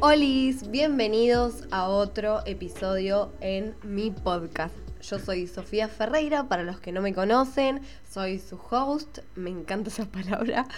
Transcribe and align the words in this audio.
Olis, 0.00 0.70
bienvenidos 0.70 1.64
a 1.72 1.88
otro 1.88 2.46
episodio 2.46 3.32
en 3.40 3.74
mi 3.82 4.12
podcast. 4.12 4.76
Yo 5.02 5.18
soy 5.18 5.48
Sofía 5.48 5.88
Ferreira, 5.88 6.48
para 6.48 6.62
los 6.62 6.78
que 6.78 6.92
no 6.92 7.02
me 7.02 7.12
conocen, 7.12 7.80
soy 8.08 8.38
su 8.38 8.60
host, 8.70 9.18
me 9.34 9.50
encanta 9.50 9.90
esa 9.90 10.04
palabra. 10.10 10.68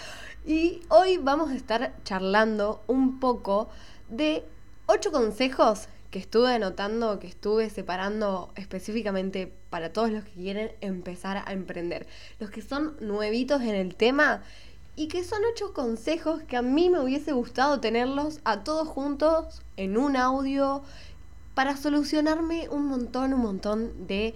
Y 0.46 0.80
hoy 0.88 1.19
vamos 1.19 1.51
a 1.51 1.55
estar 1.55 1.95
charlando 2.02 2.83
un 2.87 3.20
poco 3.20 3.69
de 4.09 4.43
ocho 4.87 5.12
consejos 5.12 5.88
que 6.10 6.18
estuve 6.18 6.55
anotando, 6.55 7.18
que 7.18 7.27
estuve 7.27 7.68
separando 7.68 8.51
específicamente 8.57 9.52
para 9.68 9.93
todos 9.93 10.10
los 10.10 10.24
que 10.24 10.32
quieren 10.32 10.73
empezar 10.80 11.43
a 11.46 11.52
emprender. 11.52 12.07
Los 12.38 12.48
que 12.48 12.62
son 12.62 12.96
nuevitos 13.02 13.60
en 13.60 13.74
el 13.74 13.96
tema 13.96 14.43
y 14.97 15.09
que 15.09 15.25
son 15.25 15.41
ocho 15.53 15.73
consejos 15.73 16.43
que 16.43 16.57
a 16.57 16.62
mí 16.62 16.91
me 16.91 17.01
hubiese 17.01 17.33
gustado 17.33 17.80
tenerlos 17.80 18.41
a 18.45 18.65
todos 18.65 18.88
juntos 18.88 19.63
en 19.77 19.96
un 19.96 20.16
audio 20.16 20.83
para 21.55 21.77
solucionarme 21.77 22.69
un 22.69 22.87
montón, 22.87 23.33
un 23.33 23.41
montón 23.41 24.07
de 24.07 24.35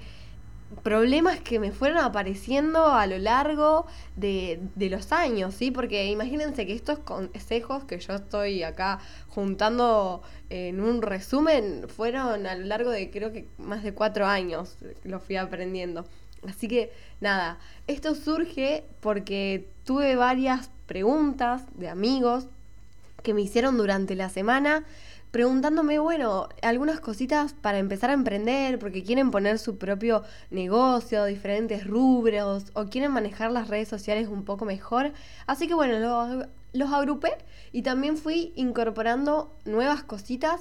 problemas 0.82 1.40
que 1.40 1.58
me 1.58 1.72
fueron 1.72 1.98
apareciendo 1.98 2.86
a 2.86 3.06
lo 3.06 3.18
largo 3.18 3.86
de, 4.16 4.60
los 4.76 5.12
años, 5.12 5.54
¿sí? 5.54 5.70
Porque 5.70 6.06
imagínense 6.06 6.66
que 6.66 6.74
estos 6.74 6.98
consejos 6.98 7.84
que 7.84 7.98
yo 7.98 8.14
estoy 8.14 8.62
acá 8.62 8.98
juntando 9.28 10.22
en 10.50 10.80
un 10.80 11.02
resumen 11.02 11.86
fueron 11.88 12.46
a 12.46 12.54
lo 12.54 12.64
largo 12.64 12.90
de 12.90 13.10
creo 13.10 13.32
que 13.32 13.48
más 13.58 13.82
de 13.82 13.94
cuatro 13.94 14.26
años, 14.26 14.76
los 15.04 15.22
fui 15.22 15.36
aprendiendo. 15.36 16.04
Así 16.48 16.68
que 16.68 16.92
nada, 17.20 17.58
esto 17.86 18.14
surge 18.14 18.84
porque 19.00 19.68
tuve 19.84 20.16
varias 20.16 20.70
preguntas 20.86 21.62
de 21.74 21.88
amigos 21.88 22.46
que 23.22 23.34
me 23.34 23.42
hicieron 23.42 23.76
durante 23.76 24.14
la 24.14 24.28
semana 24.28 24.84
preguntándome, 25.34 25.98
bueno, 25.98 26.48
algunas 26.62 27.00
cositas 27.00 27.54
para 27.54 27.78
empezar 27.78 28.10
a 28.10 28.12
emprender, 28.12 28.78
porque 28.78 29.02
quieren 29.02 29.32
poner 29.32 29.58
su 29.58 29.78
propio 29.78 30.22
negocio, 30.50 31.24
diferentes 31.24 31.84
rubros, 31.88 32.66
o 32.74 32.84
quieren 32.84 33.10
manejar 33.10 33.50
las 33.50 33.66
redes 33.66 33.88
sociales 33.88 34.28
un 34.28 34.44
poco 34.44 34.64
mejor. 34.64 35.12
Así 35.48 35.66
que 35.66 35.74
bueno, 35.74 36.46
los, 36.72 36.92
agrupé 36.92 37.36
y 37.72 37.82
también 37.82 38.16
fui 38.16 38.52
incorporando 38.54 39.52
nuevas 39.64 40.04
cositas 40.04 40.60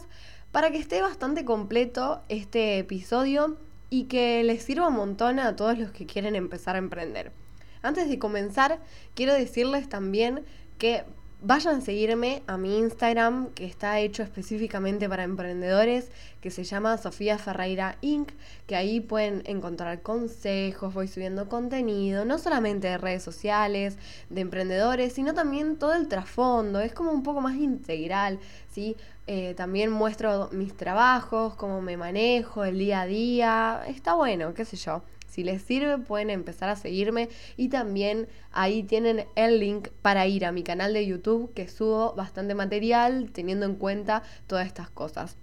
para 0.52 0.72
que 0.72 0.80
esté 0.80 1.04
bastante 1.04 1.46
completo 1.46 2.24
este 2.28 2.80
episodio 2.80 3.60
y 3.94 4.06
que 4.06 4.44
les 4.44 4.64
sirva 4.64 4.88
un 4.88 4.96
montón 4.96 5.38
a 5.38 5.56
todos 5.56 5.78
los 5.78 5.92
que 5.92 6.08
quieren 6.08 6.36
empezar 6.36 6.74
a 6.74 6.80
emprender. 6.80 7.32
Antes 7.84 8.10
de 8.10 8.18
comenzar, 8.18 8.80
quiero 9.14 9.36
decirles 9.36 9.88
también 9.88 10.44
que 10.80 11.04
Vayan 11.46 11.80
a 11.80 11.82
seguirme 11.82 12.42
a 12.48 12.56
mi 12.56 12.78
Instagram, 12.78 13.50
que 13.50 13.66
está 13.66 14.00
hecho 14.00 14.24
específicamente 14.24 15.10
para 15.10 15.26
emprendedores, 15.26 16.10
que 16.40 16.50
se 16.52 16.64
llama 16.64 16.98
Sofía 16.98 17.38
Ferreira 17.38 17.98
Inc., 18.00 18.32
que 18.66 18.78
ahí 18.78 19.02
pueden 19.02 19.44
encontrar 19.46 20.02
consejos, 20.02 20.94
voy 20.94 21.10
subiendo 21.10 21.50
contenido, 21.50 22.24
no 22.24 22.40
solamente 22.40 22.88
de 22.88 22.98
redes 22.98 23.24
sociales, 23.24 23.98
de 24.30 24.40
emprendedores, 24.40 25.12
sino 25.12 25.34
también 25.34 25.76
todo 25.76 25.94
el 25.96 26.08
trasfondo, 26.08 26.80
es 26.80 26.94
como 26.94 27.12
un 27.12 27.24
poco 27.24 27.42
más 27.42 27.58
integral, 27.58 28.40
¿sí? 28.72 28.96
Eh, 29.28 29.54
también 29.58 29.92
muestro 29.92 30.48
mis 30.54 30.78
trabajos, 30.78 31.56
cómo 31.56 31.82
me 31.82 31.98
manejo, 31.98 32.64
el 32.64 32.80
día 32.80 33.02
a 33.02 33.06
día, 33.06 33.84
está 33.90 34.14
bueno, 34.14 34.54
qué 34.54 34.64
sé 34.64 34.78
yo. 34.78 35.04
Si 35.34 35.44
les 35.44 35.64
sirve 35.64 35.98
pueden 35.98 36.30
empezar 36.30 36.70
a 36.70 36.76
seguirme 36.76 37.28
y 37.58 37.70
también 37.70 38.28
ahí 38.52 38.84
tienen 38.84 39.26
el 39.36 39.60
link 39.60 39.88
para 40.04 40.28
ir 40.28 40.46
a 40.46 40.52
mi 40.52 40.62
canal 40.62 40.94
de 40.94 41.08
YouTube 41.08 41.52
que 41.56 41.68
subo 41.68 42.14
bastante 42.14 42.54
material 42.54 43.32
teniendo 43.34 43.66
en 43.66 43.74
cuenta 43.74 44.22
todas 44.46 44.68
estas 44.68 44.92
cosas. 44.92 45.36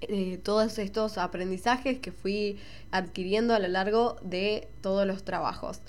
Eh, 0.00 0.38
todos 0.42 0.78
estos 0.78 1.18
aprendizajes 1.18 1.98
que 1.98 2.10
fui 2.10 2.58
adquiriendo 2.90 3.52
a 3.52 3.58
lo 3.58 3.68
largo 3.68 4.16
de 4.22 4.66
todos 4.80 5.06
los 5.06 5.24
trabajos. 5.24 5.82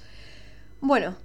Bueno, 0.82 1.16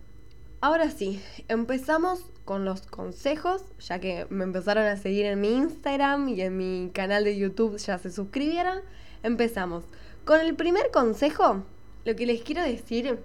ahora 0.61 0.91
sí, 0.91 1.21
empezamos 1.49 2.31
con 2.45 2.65
los 2.65 2.83
consejos, 2.83 3.65
ya 3.81 3.99
que 3.99 4.29
me 4.31 4.45
empezaron 4.45 4.85
a 4.85 4.97
seguir 4.97 5.27
en 5.27 5.41
mi 5.41 5.49
Instagram 5.49 6.29
y 6.29 6.43
en 6.43 6.57
mi 6.57 6.91
canal 6.95 7.25
de 7.25 7.37
YouTube 7.37 7.77
ya 7.79 7.99
se 7.99 8.13
suscribieron. 8.13 8.83
Empezamos. 9.25 9.83
Con 10.25 10.41
el 10.41 10.55
primer 10.55 10.93
consejo, 10.93 11.65
lo 12.05 12.17
que 12.17 12.27
les 12.27 12.43
quiero 12.43 12.63
decir, 12.63 13.19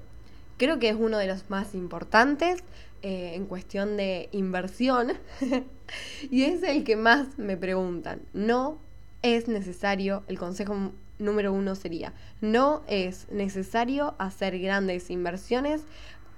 creo 0.57 0.79
que 0.79 0.89
es 0.89 0.95
uno 0.97 1.17
de 1.17 1.27
los 1.27 1.49
más 1.49 1.75
importantes 1.75 2.63
eh, 3.01 3.33
en 3.35 3.45
cuestión 3.45 3.97
de 3.97 4.29
inversión 4.31 5.13
y 6.31 6.43
es 6.43 6.63
el 6.63 6.83
que 6.83 6.95
más 6.95 7.37
me 7.37 7.57
preguntan. 7.57 8.21
No 8.33 8.77
es 9.21 9.47
necesario, 9.47 10.23
el 10.27 10.37
consejo 10.37 10.91
número 11.17 11.53
uno 11.53 11.75
sería, 11.75 12.13
no 12.41 12.83
es 12.87 13.29
necesario 13.29 14.15
hacer 14.17 14.59
grandes 14.59 15.09
inversiones 15.09 15.81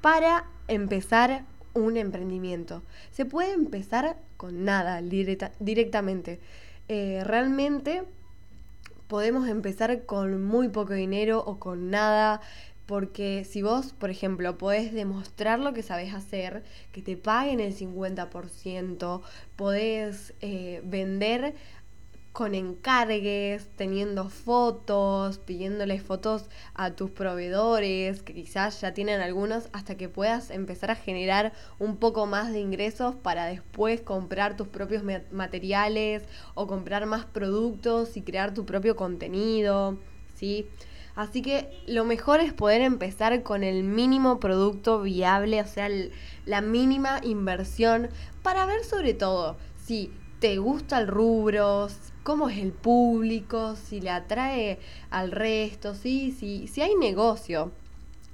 para 0.02 0.46
empezar 0.68 1.46
un 1.74 1.98
emprendimiento. 1.98 2.84
Se 3.12 3.26
puede 3.26 3.54
empezar 3.54 4.18
con 4.38 4.66
nada 4.66 5.02
directamente. 5.02 6.40
Eh, 6.88 7.24
realmente 7.24 8.04
podemos 9.12 9.50
empezar 9.50 10.06
con 10.06 10.42
muy 10.42 10.70
poco 10.70 10.94
dinero 10.94 11.44
o 11.46 11.60
con 11.60 11.90
nada. 11.90 12.40
Porque 12.86 13.44
si 13.44 13.62
vos, 13.62 13.92
por 13.92 14.10
ejemplo, 14.10 14.58
podés 14.58 14.94
demostrar 14.94 15.60
lo 15.60 15.74
que 15.74 15.84
sabes 15.84 16.14
hacer, 16.14 16.64
que 16.94 17.02
te 17.02 17.18
paguen 17.18 17.60
el 17.60 17.76
50%, 17.76 19.22
podés 19.58 20.34
eh, 20.40 20.82
vender 20.86 21.56
con 22.34 22.56
encargues, 22.56 23.68
teniendo 23.76 24.30
fotos, 24.30 25.38
pidiéndoles 25.40 26.02
fotos 26.02 26.46
a 26.74 26.92
tus 26.92 27.12
proveedores, 27.12 28.24
que 28.24 28.34
quizás 28.34 28.80
ya 28.80 28.94
tienen 28.94 29.20
algunos, 29.20 29.68
hasta 29.74 29.96
que 29.96 30.08
puedas 30.08 30.50
empezar 30.50 30.92
a 30.92 30.96
generar 30.96 31.52
un 31.78 31.98
poco 31.98 32.26
más 32.26 32.54
de 32.54 32.60
ingresos 32.60 33.16
para 33.16 33.46
después 33.46 34.02
comprar 34.02 34.56
tus 34.56 34.70
propios 34.70 35.04
materiales 35.32 36.24
o 36.54 36.68
comprar 36.68 37.06
más 37.06 37.26
productos 37.26 38.16
y 38.16 38.22
crear 38.22 38.54
tu 38.54 38.66
propio 38.66 38.96
contenido, 38.96 39.98
¿sí? 40.36 40.68
Así 41.16 41.42
que 41.42 41.70
lo 41.88 42.06
mejor 42.06 42.40
es 42.40 42.54
poder 42.54 42.82
empezar 42.82 43.44
con 43.44 43.64
el 43.66 43.84
mínimo 43.84 44.40
producto 44.40 45.02
viable, 45.02 45.62
o 45.62 45.68
sea, 45.68 45.90
la 46.46 46.62
mínima 46.62 47.20
inversión, 47.24 48.10
para 48.42 48.66
ver 48.66 48.86
sobre 48.86 49.14
todo 49.14 49.58
si 49.76 50.14
te 50.40 50.58
gusta 50.58 50.98
el 51.00 51.08
rubro, 51.08 51.90
cómo 52.24 52.50
es 52.50 52.58
el 52.58 52.72
público, 52.72 53.76
si 53.76 54.02
le 54.02 54.10
atrae 54.10 54.80
al 55.10 55.32
resto, 55.32 55.96
¿sí? 55.96 56.32
si, 56.32 56.68
si 56.68 56.82
hay 56.82 56.96
negocio. 56.96 57.72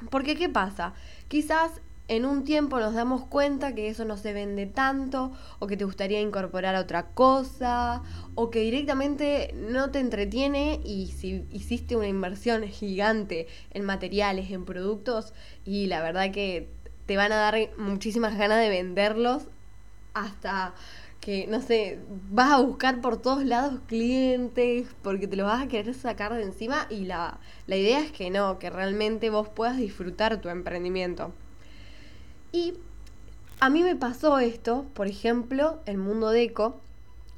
Porque 0.09 0.35
¿qué 0.35 0.49
pasa? 0.49 0.93
Quizás 1.27 1.81
en 2.07 2.25
un 2.25 2.43
tiempo 2.45 2.79
nos 2.79 2.93
damos 2.93 3.25
cuenta 3.25 3.75
que 3.75 3.89
eso 3.89 4.05
no 4.05 4.15
se 4.15 4.31
vende 4.31 4.65
tanto, 4.65 5.33
o 5.59 5.67
que 5.67 5.75
te 5.75 5.83
gustaría 5.83 6.21
incorporar 6.21 6.75
otra 6.75 7.07
cosa, 7.07 8.01
o 8.35 8.49
que 8.49 8.61
directamente 8.61 9.53
no 9.55 9.91
te 9.91 9.99
entretiene 9.99 10.79
y 10.85 11.07
si 11.07 11.45
hiciste 11.51 11.97
una 11.97 12.07
inversión 12.07 12.63
gigante 12.63 13.47
en 13.71 13.83
materiales, 13.83 14.51
en 14.51 14.63
productos, 14.63 15.33
y 15.65 15.87
la 15.87 16.01
verdad 16.01 16.31
que 16.31 16.69
te 17.05 17.17
van 17.17 17.31
a 17.31 17.37
dar 17.37 17.55
muchísimas 17.77 18.37
ganas 18.37 18.59
de 18.59 18.69
venderlos 18.69 19.47
hasta 20.13 20.73
que, 21.27 21.45
no 21.45 21.61
sé, 21.61 21.99
vas 22.31 22.53
a 22.53 22.61
buscar 22.61 23.01
por 23.01 23.17
todos 23.17 23.43
lados 23.43 23.81
clientes 23.87 24.87
porque 25.01 25.27
te 25.27 25.35
lo 25.35 25.43
vas 25.43 25.61
a 25.61 25.67
querer 25.67 25.93
sacar 25.93 26.33
de 26.33 26.41
encima 26.41 26.87
y 26.89 27.03
la, 27.03 27.41
la 27.65 27.75
idea 27.75 27.99
es 27.99 28.13
que 28.13 28.29
no, 28.29 28.59
que 28.59 28.69
realmente 28.69 29.29
vos 29.29 29.49
puedas 29.49 29.75
disfrutar 29.75 30.39
tu 30.39 30.47
emprendimiento. 30.47 31.33
Y 32.53 32.75
a 33.59 33.69
mí 33.69 33.83
me 33.83 33.97
pasó 33.97 34.39
esto, 34.39 34.85
por 34.93 35.07
ejemplo, 35.07 35.81
el 35.85 35.97
mundo 35.97 36.29
deco, 36.29 36.79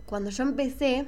cuando 0.06 0.30
yo 0.30 0.44
empecé, 0.44 1.08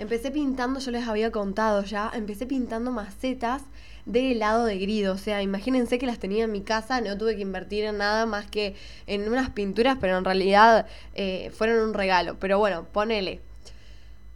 empecé 0.00 0.32
pintando, 0.32 0.80
yo 0.80 0.90
les 0.90 1.06
había 1.06 1.30
contado 1.30 1.84
ya, 1.84 2.10
empecé 2.12 2.44
pintando 2.44 2.90
macetas 2.90 3.62
de 4.06 4.32
helado 4.32 4.64
de 4.64 4.78
grido. 4.78 5.14
O 5.14 5.18
sea, 5.18 5.42
imagínense 5.42 5.98
que 5.98 6.06
las 6.06 6.18
tenía 6.18 6.44
en 6.44 6.52
mi 6.52 6.62
casa, 6.62 7.00
no 7.00 7.18
tuve 7.18 7.36
que 7.36 7.42
invertir 7.42 7.84
en 7.84 7.98
nada 7.98 8.24
más 8.26 8.46
que 8.46 8.74
en 9.06 9.28
unas 9.28 9.50
pinturas, 9.50 9.98
pero 10.00 10.16
en 10.16 10.24
realidad 10.24 10.86
eh, 11.14 11.50
fueron 11.50 11.86
un 11.88 11.94
regalo. 11.94 12.38
Pero 12.38 12.58
bueno, 12.58 12.86
ponele. 12.92 13.42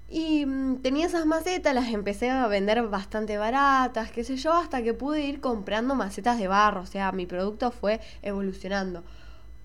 Y 0.09 0.45
mm, 0.45 0.83
tenía 0.83 1.07
esas 1.07 1.25
macetas, 1.25 1.75
las 1.75 1.89
empecé 1.89 2.31
a 2.31 2.47
vender 2.49 2.83
bastante 2.89 3.39
baratas, 3.39 4.11
qué 4.11 4.25
sé 4.25 4.37
yo, 4.37 4.53
hasta 4.53 4.83
que 4.83 4.93
pude 4.93 5.23
ir 5.23 5.41
comprando 5.41 5.95
macetas 5.95 6.39
de 6.39 6.49
barro. 6.49 6.83
O 6.83 6.87
sea, 6.87 7.13
mi 7.13 7.27
producto 7.27 7.71
fue 7.71 8.01
evolucionando. 8.23 9.05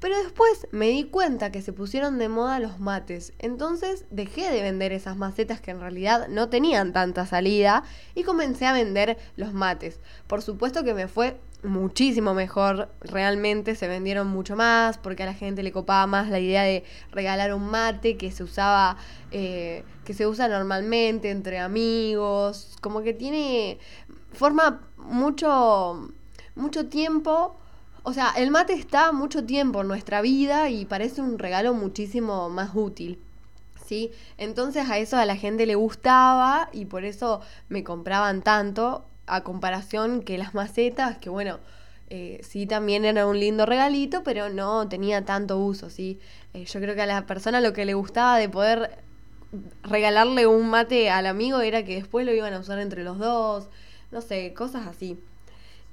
Pero 0.06 0.19
después 0.19 0.68
me 0.69 0.90
di 0.90 1.06
cuenta 1.06 1.52
que 1.52 1.63
se 1.63 1.74
pusieron 1.74 2.19
de 2.19 2.30
moda 2.30 2.60
los 2.60 2.80
mates, 2.80 3.34
entonces 3.40 4.06
dejé 4.12 4.52
de 4.52 4.62
vender 4.62 4.92
esas 4.92 5.18
macetas 5.18 5.62
que 5.62 5.72
en 5.72 5.80
realidad 5.80 6.28
no 6.28 6.48
tenían 6.48 6.94
tanta 6.94 7.25
salida 7.25 7.84
y 8.13 8.22
comencé 8.22 8.68
a 8.68 8.74
vender 8.74 9.18
los 9.36 9.54
mates. 9.54 10.00
Por 10.28 10.44
supuesto 10.44 10.84
que 10.84 10.94
me 10.94 11.07
fue 11.07 11.40
muchísimo 11.63 12.36
mejor, 12.36 12.90
realmente 13.02 13.74
se 13.74 13.88
vendieron 13.88 14.28
mucho 14.28 14.56
más 14.56 15.00
porque 15.00 15.24
a 15.24 15.25
la 15.25 15.34
gente 15.34 15.63
le 15.63 15.72
copaba 15.72 16.06
más 16.06 16.30
la 16.30 16.40
idea 16.40 16.62
de 16.62 16.84
regalar 17.10 17.51
un 17.56 17.68
mate 17.72 18.16
que 18.16 18.30
se 18.30 18.44
usaba, 18.44 18.98
eh, 19.31 19.86
que 20.04 20.13
se 20.13 20.28
usa 20.28 20.48
normalmente 20.48 21.31
entre 21.31 21.58
amigos, 21.58 22.75
como 22.80 23.01
que 23.01 23.16
tiene, 23.16 23.80
forma 24.34 24.88
mucho, 24.98 26.12
mucho 26.54 26.90
tiempo, 26.90 27.58
o 28.06 28.13
sea, 28.13 28.34
el 28.38 28.52
mate 28.52 28.74
está 28.74 29.12
mucho 29.12 29.46
tiempo 29.46 29.81
en 29.81 29.88
nuestra 29.88 30.22
vida 30.22 30.69
y 30.69 30.86
parece 30.86 31.22
un 31.22 31.40
regalo 31.40 31.74
muchísimo 31.74 32.50
más 32.50 32.69
útil. 32.75 33.19
¿Sí? 33.84 34.12
Entonces 34.38 34.90
a 34.90 35.00
eso 35.00 35.18
a 35.18 35.25
la 35.25 35.36
gente 35.36 35.66
le 35.66 35.75
gustaba 35.75 36.69
y 36.72 36.86
por 36.86 37.04
eso 37.04 37.42
me 37.68 37.84
compraban 37.84 38.44
tanto 38.44 39.06
a 39.25 39.44
comparación 39.44 40.22
que 40.22 40.38
las 40.38 40.54
macetas, 40.54 41.18
que 41.18 41.30
bueno, 41.30 41.60
eh, 42.10 42.40
sí 42.44 42.68
también 42.68 43.06
era 43.06 43.25
un 43.25 43.40
lindo 43.40 43.66
regalito, 43.66 44.24
pero 44.24 44.50
no 44.50 44.88
tenía 44.88 45.25
tanto 45.25 45.58
uso, 45.58 45.90
¿sí? 45.90 46.19
Eh, 46.54 46.66
yo 46.66 46.80
creo 46.80 46.94
que 46.94 47.01
a 47.01 47.08
la 47.08 47.25
persona 47.25 47.60
lo 47.60 47.74
que 47.74 47.86
le 47.86 47.96
gustaba 47.96 48.38
de 48.38 48.50
poder 48.50 49.04
regalarle 49.84 50.46
un 50.46 50.69
mate 50.69 51.10
al 51.10 51.25
amigo 51.25 51.62
era 51.62 51.84
que 51.86 51.96
después 51.96 52.25
lo 52.25 52.34
iban 52.34 52.54
a 52.54 52.60
usar 52.60 52.80
entre 52.80 53.04
los 53.04 53.18
dos, 53.18 53.68
no 54.12 54.22
sé, 54.22 54.54
cosas 54.54 54.86
así. 54.88 55.19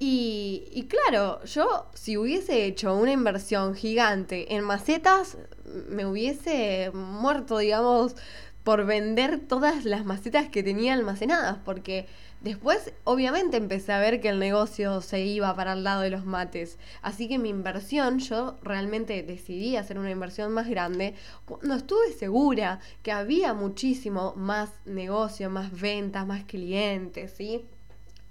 Y, 0.05 0.89
claro, 0.89 1.45
yo 1.45 1.87
si 1.95 2.17
hubiese 2.17 2.65
hecho 2.65 2.93
una 2.97 3.13
inversión 3.13 3.77
gigante 3.77 4.53
en 4.53 4.65
macetas, 4.65 5.39
me 5.65 6.05
hubiese 6.07 6.91
muerto, 6.93 7.59
digamos, 7.59 8.17
por 8.65 8.85
vender 8.85 9.39
todas 9.47 9.85
las 9.85 10.05
macetas 10.05 10.49
que 10.49 10.65
tenía 10.65 10.95
almacenadas, 10.95 11.59
porque 11.65 12.09
Después, 12.41 12.93
obviamente, 13.05 13.57
empecé 13.57 13.93
a 13.93 14.01
ver 14.01 14.21
que 14.21 14.29
el 14.29 14.41
negocio 14.41 15.01
se 15.01 15.21
iba 15.21 15.55
para 15.55 15.75
el 15.75 15.85
lado 15.85 16.01
de 16.01 16.11
los 16.11 16.25
mates. 16.25 16.77
Así 17.01 17.29
que 17.29 17.39
mi 17.39 17.51
inversión, 17.51 18.19
yo 18.19 18.59
realmente 18.65 19.23
decidí 19.23 19.77
hacer 19.77 19.97
una 19.97 20.11
inversión 20.11 20.51
más 20.51 20.69
grande 20.69 21.15
cuando 21.45 21.77
estuve 21.77 22.11
segura 22.11 22.81
que 23.05 23.13
había 23.13 23.55
muchísimo 23.55 24.35
más 24.35 24.71
negocio, 24.85 25.51
más 25.51 25.71
ventas, 25.81 26.27
más 26.27 26.43
clientes, 26.43 27.33
¿sí? 27.37 27.65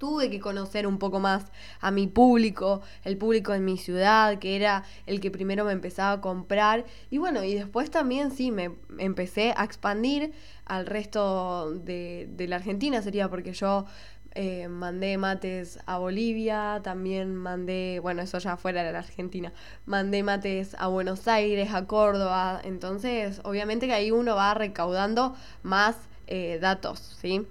Tuve 0.01 0.31
que 0.31 0.39
conocer 0.39 0.87
un 0.87 0.97
poco 0.97 1.19
más 1.19 1.51
a 1.79 1.91
mi 1.91 2.07
público, 2.07 2.81
el 3.03 3.17
público 3.17 3.53
en 3.53 3.63
mi 3.63 3.77
ciudad, 3.77 4.39
que 4.39 4.55
era 4.55 4.83
el 5.05 5.19
que 5.19 5.29
primero 5.29 5.63
me 5.63 5.73
empezaba 5.73 6.13
a 6.13 6.21
comprar. 6.21 6.85
Y 7.11 7.19
bueno, 7.19 7.43
y 7.43 7.53
después 7.53 7.91
también 7.91 8.31
sí, 8.31 8.49
me 8.49 8.71
empecé 8.97 9.53
a 9.55 9.63
expandir 9.63 10.33
al 10.65 10.87
resto 10.87 11.71
de, 11.75 12.27
de 12.31 12.47
la 12.47 12.55
Argentina, 12.55 13.03
sería 13.03 13.29
porque 13.29 13.53
yo 13.53 13.85
eh, 14.33 14.69
mandé 14.69 15.19
mates 15.19 15.77
a 15.85 15.99
Bolivia, 15.99 16.81
también 16.83 17.35
mandé, 17.35 17.99
bueno, 18.01 18.23
eso 18.23 18.39
ya 18.39 18.57
fuera 18.57 18.83
de 18.83 18.91
la 18.91 18.99
Argentina, 18.99 19.53
mandé 19.85 20.23
mates 20.23 20.75
a 20.79 20.87
Buenos 20.87 21.27
Aires, 21.27 21.75
a 21.75 21.85
Córdoba, 21.85 22.59
entonces 22.63 23.39
obviamente 23.43 23.85
que 23.85 23.93
ahí 23.93 24.09
uno 24.09 24.33
va 24.35 24.55
recaudando 24.55 25.35
más 25.61 25.95
eh, 26.25 26.57
datos, 26.59 27.19
¿sí? 27.21 27.45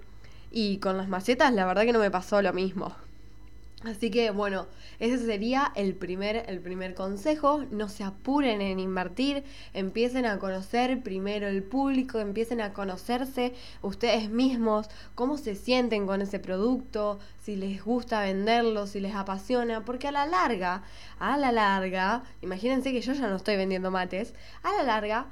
Y 0.51 0.77
con 0.77 0.97
las 0.97 1.07
macetas 1.07 1.53
la 1.53 1.65
verdad 1.65 1.83
que 1.83 1.93
no 1.93 1.99
me 1.99 2.11
pasó 2.11 2.41
lo 2.41 2.53
mismo. 2.53 2.93
Así 3.83 4.11
que 4.11 4.29
bueno, 4.29 4.67
ese 4.99 5.17
sería 5.17 5.71
el 5.75 5.95
primer, 5.95 6.45
el 6.47 6.59
primer 6.59 6.93
consejo. 6.93 7.63
No 7.71 7.89
se 7.89 8.03
apuren 8.03 8.61
en 8.61 8.79
invertir, 8.79 9.43
empiecen 9.73 10.27
a 10.27 10.37
conocer 10.37 11.01
primero 11.01 11.47
el 11.47 11.63
público, 11.63 12.19
empiecen 12.19 12.61
a 12.61 12.73
conocerse 12.73 13.55
ustedes 13.81 14.29
mismos, 14.29 14.87
cómo 15.15 15.37
se 15.37 15.55
sienten 15.55 16.05
con 16.05 16.21
ese 16.21 16.37
producto, 16.37 17.17
si 17.41 17.55
les 17.55 17.83
gusta 17.83 18.21
venderlo, 18.21 18.85
si 18.85 18.99
les 18.99 19.15
apasiona, 19.15 19.83
porque 19.83 20.09
a 20.09 20.11
la 20.11 20.27
larga, 20.27 20.83
a 21.17 21.37
la 21.37 21.51
larga, 21.51 22.23
imagínense 22.41 22.91
que 22.91 23.01
yo 23.01 23.13
ya 23.13 23.27
no 23.27 23.37
estoy 23.37 23.55
vendiendo 23.55 23.89
mates, 23.89 24.35
a 24.61 24.71
la 24.73 24.83
larga 24.83 25.25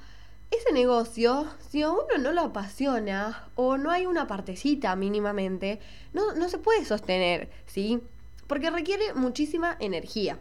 ese 0.52 0.72
negocio, 0.74 1.48
si 1.70 1.82
a 1.82 1.92
uno 1.92 2.18
no 2.20 2.32
lo 2.32 2.42
apasiona 2.42 3.50
o 3.56 3.78
no 3.78 3.92
hay 3.92 4.06
una 4.06 4.28
partecita 4.28 4.96
mínimamente, 4.96 5.80
no, 6.14 6.34
no 6.34 6.50
se 6.50 6.58
puede 6.58 6.86
sostener, 6.86 7.50
¿sí? 7.66 8.02
porque 8.50 8.72
requiere 8.72 9.14
muchísima 9.14 9.78
energía. 9.80 10.40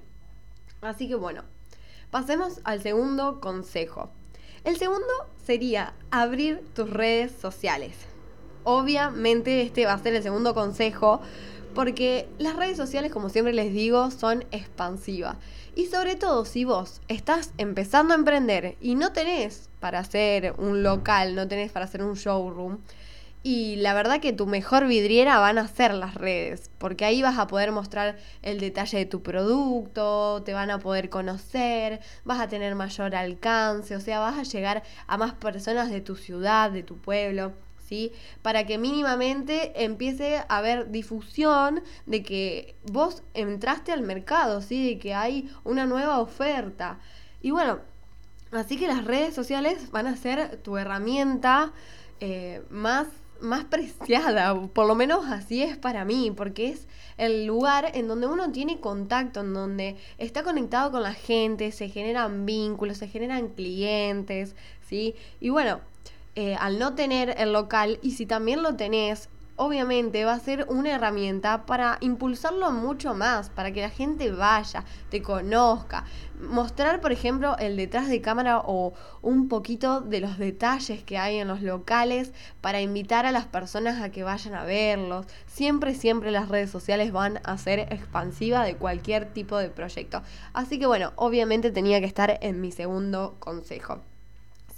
Así 0.81 1.08
que 1.08 1.14
bueno, 1.14 1.44
pasemos 2.10 2.62
al 2.64 2.81
segundo 2.81 3.38
consejo. 3.38 4.10
El 4.64 4.78
segundo 4.78 5.06
sería 5.44 5.93
abrir 6.11 6.64
tus 6.75 6.88
redes 6.88 7.32
sociales. 7.32 7.94
Obviamente 8.64 9.61
este 9.61 9.84
va 9.84 9.93
a 9.93 10.02
ser 10.02 10.14
el 10.14 10.22
segundo 10.22 10.54
consejo 10.54 11.20
porque 11.78 12.28
las 12.38 12.56
redes 12.56 12.76
sociales, 12.76 13.12
como 13.12 13.28
siempre 13.28 13.52
les 13.52 13.72
digo, 13.72 14.10
son 14.10 14.44
expansivas. 14.50 15.36
Y 15.76 15.86
sobre 15.86 16.16
todo 16.16 16.44
si 16.44 16.64
vos 16.64 17.00
estás 17.06 17.52
empezando 17.56 18.14
a 18.14 18.16
emprender 18.16 18.76
y 18.80 18.96
no 18.96 19.12
tenés 19.12 19.70
para 19.78 20.00
hacer 20.00 20.56
un 20.58 20.82
local, 20.82 21.36
no 21.36 21.46
tenés 21.46 21.70
para 21.70 21.84
hacer 21.84 22.02
un 22.02 22.14
showroom, 22.14 22.78
y 23.44 23.76
la 23.76 23.94
verdad 23.94 24.19
que 24.19 24.32
tu 24.32 24.48
mejor 24.48 24.88
vidriera 24.88 25.38
van 25.38 25.56
a 25.56 25.69
ser 25.69 25.94
las 25.94 26.16
redes, 26.16 26.69
porque 26.78 27.04
ahí 27.04 27.22
vas 27.22 27.38
a 27.38 27.46
poder 27.46 27.70
mostrar 27.70 28.16
el 28.42 28.58
detalle 28.58 28.98
de 28.98 29.06
tu 29.06 29.22
producto, 29.22 30.42
te 30.44 30.54
van 30.54 30.72
a 30.72 30.80
poder 30.80 31.10
conocer, 31.10 32.00
vas 32.25 32.40
a 32.40 32.48
tener 32.48 32.75
mayor 32.75 33.14
alcance, 33.14 33.94
o 33.94 34.00
sea, 34.00 34.19
vas 34.19 34.36
a 34.36 34.42
llegar 34.42 34.82
a 35.06 35.16
más 35.16 35.34
personas 35.34 35.92
de 35.92 36.00
tu 36.00 36.16
ciudad, 36.16 36.72
de 36.72 36.82
tu 36.82 36.96
pueblo. 36.96 37.52
¿Sí? 37.88 38.12
Para 38.43 38.67
que 38.67 38.76
mínimamente 38.76 39.82
empiece 39.82 40.37
a 40.37 40.58
haber 40.58 40.90
difusión 40.90 41.82
de 42.05 42.23
que 42.23 42.75
vos 42.85 43.23
entraste 43.32 43.93
al 43.93 44.02
mercado, 44.02 44.61
¿sí? 44.61 44.87
De 44.90 44.99
que 44.99 45.14
hay 45.14 45.50
una 45.64 45.87
nueva 45.87 46.20
oferta. 46.20 46.99
Y 47.40 47.50
bueno, 47.50 47.79
así 48.52 48.76
que 48.76 48.88
las 48.88 49.04
redes 49.04 49.35
sociales 49.35 49.90
van 49.90 50.07
a 50.07 50.16
ser 50.16 50.59
tu 50.59 50.76
herramienta 50.76 51.73
eh, 52.21 52.62
más 52.68 53.07
más 53.40 53.64
preciada, 53.64 54.54
por 54.68 54.87
lo 54.87 54.95
menos 54.95 55.26
así 55.26 55.62
es 55.62 55.76
para 55.76 56.04
mí, 56.04 56.33
porque 56.37 56.71
es 56.71 56.88
el 57.16 57.47
lugar 57.47 57.92
en 57.95 58.09
donde 58.09 58.26
uno 58.26 58.50
tiene 58.52 58.80
contacto, 58.80 59.40
en 59.40 59.54
donde 59.54 59.97
está 60.18 60.42
conectado 60.42 60.90
con 60.90 61.02
la 61.02 61.14
gente, 61.14 61.73
se 61.73 61.88
generan 61.88 62.47
vínculos, 62.47 62.99
se 62.99 63.09
generan 63.09 63.49
clientes, 63.49 64.57
¿sí? 64.88 65.14
Y 65.40 65.50
bueno, 65.50 65.80
eh, 66.35 66.56
al 66.58 66.78
no 66.78 66.94
tener 66.94 67.35
el 67.38 67.52
local, 67.52 67.99
y 68.02 68.12
si 68.12 68.26
también 68.26 68.62
lo 68.62 68.76
tenés, 68.76 69.28
obviamente 69.58 70.25
va 70.25 70.35
a 70.35 70.40
ser 70.40 70.66
una 70.68 70.94
herramienta 70.94 71.66
para 71.66 71.99
impulsarlo 72.00 72.70
mucho 72.70 73.14
más, 73.14 73.50
para 73.50 73.73
que 73.73 73.82
la 73.82 73.90
gente 73.90 74.30
vaya, 74.30 74.85
te 75.11 75.20
conozca. 75.20 76.04
Mostrar, 76.40 77.00
por 77.00 77.11
ejemplo, 77.11 77.56
el 77.58 77.76
detrás 77.76 78.08
de 78.08 78.20
cámara 78.20 78.62
o 78.64 78.94
un 79.20 79.49
poquito 79.49 80.00
de 80.00 80.20
los 80.20 80.38
detalles 80.38 81.02
que 81.02 81.18
hay 81.18 81.38
en 81.38 81.49
los 81.49 81.61
locales 81.61 82.32
para 82.61 82.80
invitar 82.80 83.26
a 83.26 83.32
las 83.32 83.47
personas 83.47 84.00
a 84.00 84.11
que 84.11 84.23
vayan 84.23 84.54
a 84.54 84.62
verlos. 84.62 85.26
Siempre, 85.47 85.94
siempre 85.94 86.30
las 86.30 86.49
redes 86.49 86.70
sociales 86.70 87.11
van 87.11 87.40
a 87.42 87.58
ser 87.58 87.80
expansivas 87.92 88.64
de 88.64 88.76
cualquier 88.76 89.32
tipo 89.32 89.58
de 89.58 89.70
proyecto. 89.70 90.23
Así 90.52 90.78
que 90.78 90.87
bueno, 90.87 91.12
obviamente 91.16 91.73
tenía 91.73 91.99
que 91.99 92.06
estar 92.06 92.38
en 92.42 92.61
mi 92.61 92.70
segundo 92.70 93.35
consejo. 93.40 94.02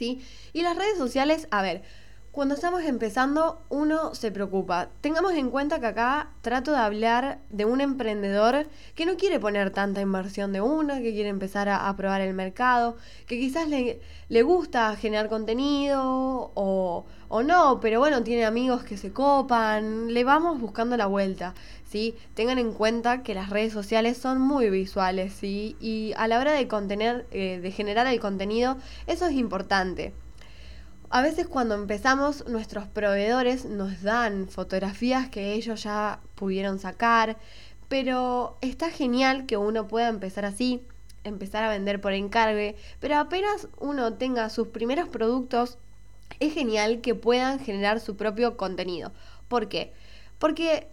Y 0.00 0.62
las 0.62 0.76
redes 0.76 0.98
sociales, 0.98 1.46
a 1.50 1.62
ver, 1.62 1.82
cuando 2.32 2.54
estamos 2.54 2.84
empezando, 2.84 3.60
uno 3.70 4.14
se 4.14 4.30
preocupa. 4.30 4.90
Tengamos 5.00 5.32
en 5.32 5.50
cuenta 5.50 5.80
que 5.80 5.86
acá 5.86 6.30
trato 6.42 6.70
de 6.70 6.78
hablar 6.78 7.40
de 7.50 7.64
un 7.64 7.80
emprendedor 7.80 8.68
que 8.94 9.04
no 9.04 9.16
quiere 9.16 9.40
poner 9.40 9.70
tanta 9.72 10.00
inversión 10.00 10.52
de 10.52 10.60
uno, 10.60 10.94
que 10.94 11.12
quiere 11.12 11.28
empezar 11.28 11.68
a, 11.68 11.92
probar 11.96 12.20
el 12.20 12.32
mercado, 12.34 12.96
que 13.26 13.36
quizás 13.36 13.68
le, 13.68 14.00
le 14.28 14.42
gusta 14.42 14.94
generar 14.94 15.28
contenido 15.28 16.02
o, 16.54 17.04
o, 17.28 17.42
no, 17.42 17.80
pero 17.80 17.98
bueno, 17.98 18.22
tiene 18.22 18.44
amigos 18.44 18.84
que 18.84 18.96
se 18.96 19.12
copan, 19.12 20.14
le 20.14 20.22
vamos 20.22 20.60
buscando 20.60 20.96
la 20.96 21.06
vuelta. 21.06 21.54
¿sí? 21.84 22.14
Tengan 22.34 22.58
en 22.58 22.72
cuenta 22.72 23.24
que 23.24 23.34
las 23.34 23.50
redes 23.50 23.72
sociales 23.72 24.16
son 24.16 24.40
muy 24.40 24.70
visuales 24.70 25.32
¿sí? 25.32 25.76
y 25.80 26.12
a 26.16 26.28
la 26.28 26.38
hora 26.38 26.52
de, 26.52 26.68
contener, 26.68 27.26
eh, 27.32 27.58
de 27.60 27.70
generar 27.72 28.06
el 28.06 28.20
contenido, 28.20 28.76
eso 29.08 29.26
es 29.26 29.32
importante. 29.32 30.14
A 31.12 31.22
veces 31.22 31.48
cuando 31.48 31.74
empezamos 31.74 32.46
nuestros 32.46 32.86
proveedores 32.86 33.64
nos 33.64 34.00
dan 34.02 34.48
fotografías 34.48 35.28
que 35.28 35.54
ellos 35.54 35.82
ya 35.82 36.20
pudieron 36.36 36.78
sacar, 36.78 37.36
pero 37.88 38.56
está 38.60 38.90
genial 38.90 39.44
que 39.46 39.56
uno 39.56 39.88
pueda 39.88 40.06
empezar 40.06 40.44
así, 40.44 40.84
empezar 41.24 41.64
a 41.64 41.68
vender 41.68 42.00
por 42.00 42.12
encargue, 42.12 42.76
pero 43.00 43.16
apenas 43.18 43.66
uno 43.80 44.14
tenga 44.14 44.48
sus 44.50 44.68
primeros 44.68 45.08
productos, 45.08 45.78
es 46.38 46.54
genial 46.54 47.00
que 47.00 47.16
puedan 47.16 47.58
generar 47.58 47.98
su 47.98 48.16
propio 48.16 48.56
contenido. 48.56 49.10
¿Por 49.48 49.68
qué? 49.68 49.92
Porque 50.38 50.86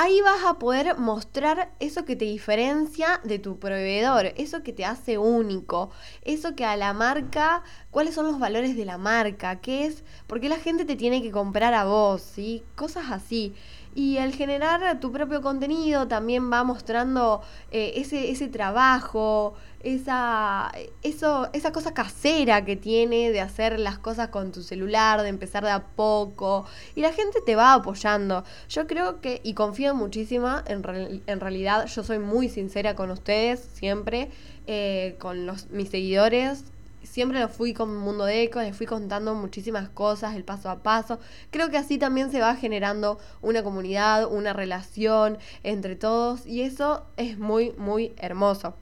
ahí 0.00 0.22
vas 0.22 0.46
a 0.46 0.58
poder 0.58 0.96
mostrar 0.96 1.74
eso 1.78 2.06
que 2.06 2.16
te 2.16 2.24
diferencia 2.24 3.20
de 3.22 3.38
tu 3.38 3.58
proveedor, 3.58 4.32
eso 4.38 4.62
que 4.62 4.72
te 4.72 4.86
hace 4.86 5.18
único, 5.18 5.90
eso 6.22 6.56
que 6.56 6.64
a 6.64 6.74
la 6.78 6.94
marca, 6.94 7.62
cuáles 7.90 8.14
son 8.14 8.26
los 8.26 8.38
valores 8.38 8.76
de 8.76 8.86
la 8.86 8.96
marca, 8.96 9.60
qué 9.60 9.84
es, 9.84 10.02
por 10.26 10.40
qué 10.40 10.48
la 10.48 10.56
gente 10.56 10.86
te 10.86 10.96
tiene 10.96 11.20
que 11.20 11.30
comprar 11.30 11.74
a 11.74 11.84
vos, 11.84 12.22
¿sí? 12.22 12.64
Cosas 12.76 13.10
así. 13.10 13.54
Y 13.94 14.18
el 14.18 14.34
generar 14.34 15.00
tu 15.00 15.10
propio 15.10 15.42
contenido 15.42 16.06
también 16.06 16.50
va 16.52 16.62
mostrando 16.62 17.42
eh, 17.72 17.94
ese, 17.96 18.30
ese 18.30 18.46
trabajo, 18.46 19.54
esa, 19.80 20.70
eso, 21.02 21.48
esa 21.52 21.72
cosa 21.72 21.92
casera 21.92 22.64
que 22.64 22.76
tiene 22.76 23.32
de 23.32 23.40
hacer 23.40 23.80
las 23.80 23.98
cosas 23.98 24.28
con 24.28 24.52
tu 24.52 24.62
celular, 24.62 25.22
de 25.22 25.28
empezar 25.28 25.64
de 25.64 25.70
a 25.70 25.82
poco. 25.82 26.66
Y 26.94 27.00
la 27.00 27.12
gente 27.12 27.40
te 27.44 27.56
va 27.56 27.74
apoyando. 27.74 28.44
Yo 28.68 28.86
creo 28.86 29.20
que, 29.20 29.40
y 29.42 29.54
confío 29.54 29.94
muchísimo, 29.94 30.48
en, 30.66 31.22
en 31.26 31.40
realidad 31.40 31.86
yo 31.86 32.04
soy 32.04 32.20
muy 32.20 32.48
sincera 32.48 32.94
con 32.94 33.10
ustedes 33.10 33.60
siempre, 33.72 34.30
eh, 34.66 35.16
con 35.18 35.46
los, 35.46 35.68
mis 35.70 35.88
seguidores 35.88 36.64
siempre 37.02 37.40
lo 37.40 37.48
fui 37.48 37.74
con 37.74 37.96
Mundo 37.96 38.24
de 38.24 38.42
Eco, 38.42 38.60
les 38.60 38.76
fui 38.76 38.86
contando 38.86 39.34
muchísimas 39.34 39.88
cosas, 39.88 40.36
el 40.36 40.44
paso 40.44 40.70
a 40.70 40.82
paso. 40.82 41.18
Creo 41.50 41.70
que 41.70 41.78
así 41.78 41.98
también 41.98 42.30
se 42.30 42.40
va 42.40 42.56
generando 42.56 43.18
una 43.42 43.62
comunidad, 43.62 44.30
una 44.30 44.52
relación 44.52 45.38
entre 45.62 45.96
todos 45.96 46.46
y 46.46 46.62
eso 46.62 47.06
es 47.16 47.38
muy, 47.38 47.72
muy 47.72 48.12
hermoso. 48.16 48.74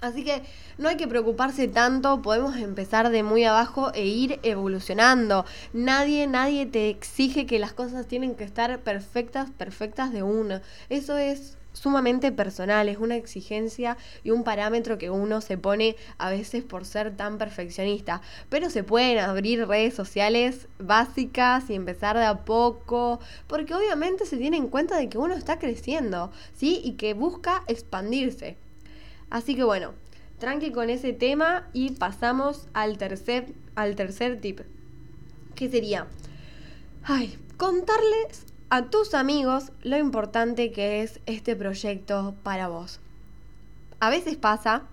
Así 0.00 0.24
que 0.24 0.42
no 0.78 0.88
hay 0.88 0.96
que 0.96 1.06
preocuparse 1.06 1.68
tanto, 1.68 2.22
podemos 2.22 2.56
empezar 2.56 3.10
de 3.10 3.22
muy 3.22 3.44
abajo 3.44 3.92
e 3.92 4.06
ir 4.06 4.40
evolucionando. 4.42 5.44
Nadie, 5.74 6.26
nadie 6.26 6.64
te 6.64 6.88
exige 6.88 7.44
que 7.44 7.58
las 7.58 7.74
cosas 7.74 8.06
tienen 8.06 8.34
que 8.34 8.44
estar 8.44 8.80
perfectas, 8.80 9.50
perfectas 9.50 10.10
de 10.10 10.22
una. 10.22 10.62
Eso 10.88 11.18
es 11.18 11.58
sumamente 11.72 12.32
personal, 12.32 12.88
es 12.88 12.98
una 12.98 13.16
exigencia 13.16 13.96
y 14.24 14.30
un 14.30 14.44
parámetro 14.44 14.98
que 14.98 15.10
uno 15.10 15.40
se 15.40 15.58
pone 15.58 15.96
a 16.18 16.30
veces 16.30 16.64
por 16.64 16.84
ser 16.84 17.16
tan 17.16 17.38
perfeccionista. 17.38 18.20
Pero 18.48 18.70
se 18.70 18.84
pueden 18.84 19.18
abrir 19.18 19.66
redes 19.66 19.94
sociales 19.94 20.68
básicas 20.78 21.70
y 21.70 21.74
empezar 21.74 22.16
de 22.16 22.24
a 22.24 22.44
poco, 22.44 23.20
porque 23.46 23.74
obviamente 23.74 24.26
se 24.26 24.36
tiene 24.36 24.56
en 24.56 24.68
cuenta 24.68 24.96
de 24.96 25.08
que 25.08 25.18
uno 25.18 25.34
está 25.34 25.58
creciendo, 25.58 26.30
¿sí? 26.54 26.80
Y 26.84 26.92
que 26.92 27.14
busca 27.14 27.62
expandirse. 27.66 28.56
Así 29.30 29.54
que 29.54 29.64
bueno, 29.64 29.92
tranqui 30.38 30.72
con 30.72 30.90
ese 30.90 31.12
tema 31.12 31.68
y 31.72 31.90
pasamos 31.92 32.66
al 32.72 32.98
tercer, 32.98 33.52
al 33.76 33.94
tercer 33.94 34.40
tip. 34.40 34.60
Que 35.54 35.68
sería, 35.68 36.06
ay, 37.04 37.38
contarles 37.56 38.46
a 38.70 38.82
tus 38.82 39.14
amigos 39.14 39.72
lo 39.82 39.98
importante 39.98 40.70
que 40.70 41.02
es 41.02 41.20
este 41.26 41.56
proyecto 41.56 42.36
para 42.44 42.68
vos. 42.68 43.00
A 43.98 44.10
veces 44.10 44.36
pasa 44.36 44.84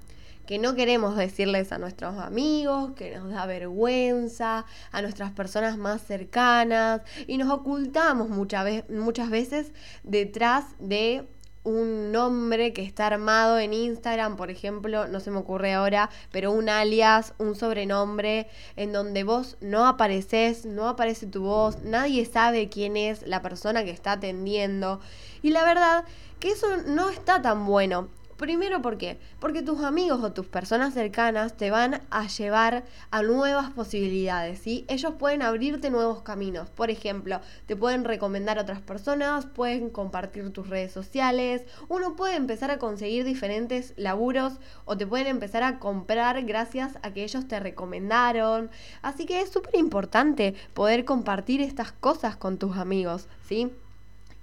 que 0.47 0.57
no 0.57 0.73
queremos 0.73 1.15
decirles 1.15 1.71
a 1.71 1.77
nuestros 1.77 2.17
amigos, 2.17 2.93
que 2.95 3.15
nos 3.17 3.29
da 3.29 3.45
vergüenza, 3.45 4.65
a 4.91 5.01
nuestras 5.01 5.31
personas 5.31 5.77
más 5.77 6.01
cercanas 6.01 7.01
y 7.27 7.37
nos 7.37 7.51
ocultamos 7.51 8.29
muchas, 8.29 9.29
veces 9.29 9.71
detrás 10.03 10.65
de 10.79 11.27
un 11.67 12.13
nombre 12.13 12.71
que 12.71 12.81
está 12.81 13.07
armado 13.07 13.59
en 13.59 13.73
Instagram, 13.73 14.37
por 14.37 14.49
ejemplo, 14.49 15.09
no 15.09 15.19
se 15.19 15.31
me 15.31 15.39
ocurre 15.39 15.73
ahora, 15.73 16.09
pero 16.31 16.53
un 16.53 16.69
alias, 16.69 17.33
un 17.39 17.55
sobrenombre, 17.55 18.47
en 18.77 18.93
donde 18.93 19.25
vos 19.25 19.57
no 19.59 19.85
apareces, 19.85 20.65
no 20.65 20.87
aparece 20.87 21.27
tu 21.27 21.41
voz, 21.43 21.83
nadie 21.83 22.23
sabe 22.25 22.69
quién 22.69 22.95
es 22.95 23.21
la 23.27 23.41
persona 23.41 23.83
que 23.83 23.91
está 23.91 24.13
atendiendo. 24.13 25.01
Y 25.41 25.49
la 25.49 25.65
verdad 25.65 26.05
que 26.39 26.51
eso 26.51 26.67
no 26.87 27.09
está 27.09 27.41
tan 27.41 27.65
bueno. 27.65 28.07
Primero, 28.37 28.83
¿por 28.83 28.99
qué? 28.99 29.17
Porque 29.39 29.63
tus 29.63 29.81
amigos 29.83 30.23
o 30.23 30.31
tus 30.31 30.45
personas 30.45 30.93
cercanas 30.93 31.57
te 31.57 31.71
van 31.71 32.03
a 32.11 32.27
llevar 32.27 32.85
a 33.09 33.23
nuevas 33.23 33.71
posibilidades, 33.71 34.59
¿sí? 34.59 34.85
Ellos 34.87 35.13
pueden 35.17 35.41
abrirte 35.41 35.89
nuevos 35.89 36.21
caminos. 36.21 36.69
Por 36.69 36.91
ejemplo, 36.91 37.41
te 37.65 37.75
pueden 37.75 38.03
recomendar 38.03 38.59
a 38.59 38.61
otras 38.61 38.79
personas, 38.79 39.47
pueden 39.47 39.89
compartir 39.89 40.53
tus 40.53 40.69
redes 40.69 40.91
sociales, 40.91 41.63
uno 41.89 42.15
puede 42.15 42.35
empezar 42.35 42.69
a 42.69 42.77
conseguir 42.77 43.23
diferentes 43.23 43.93
laburos 43.97 44.59
o 44.85 44.95
te 44.95 45.07
pueden 45.07 45.25
empezar 45.25 45.63
a 45.63 45.79
comprar 45.79 46.43
gracias 46.43 46.99
a 47.01 47.11
que 47.13 47.23
ellos 47.23 47.47
te 47.47 47.59
recomendaron. 47.59 48.69
Así 49.01 49.25
que 49.25 49.41
es 49.41 49.49
súper 49.49 49.75
importante 49.75 50.53
poder 50.75 51.05
compartir 51.05 51.59
estas 51.61 51.91
cosas 51.91 52.35
con 52.37 52.59
tus 52.59 52.77
amigos, 52.77 53.27
¿sí? 53.47 53.71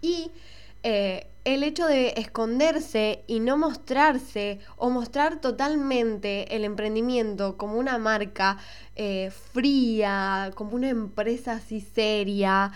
Y 0.03 0.33
eh, 0.85 1.29
el 1.45 1.63
hecho 1.63 1.87
de 1.87 2.13
esconderse 2.17 3.25
y 3.27 3.41
no 3.41 3.57
mostrarse 3.57 4.61
o 4.77 4.91
mostrar 4.91 5.41
totalmente 5.41 6.55
el 6.55 6.63
emprendimiento 6.65 7.57
como 7.57 7.79
una 7.79 7.97
marca 7.97 8.59
eh, 8.95 9.31
fría, 9.53 10.53
como 10.55 10.77
una 10.77 10.91
empresa 10.91 11.53
así 11.53 11.81
seria, 11.81 12.71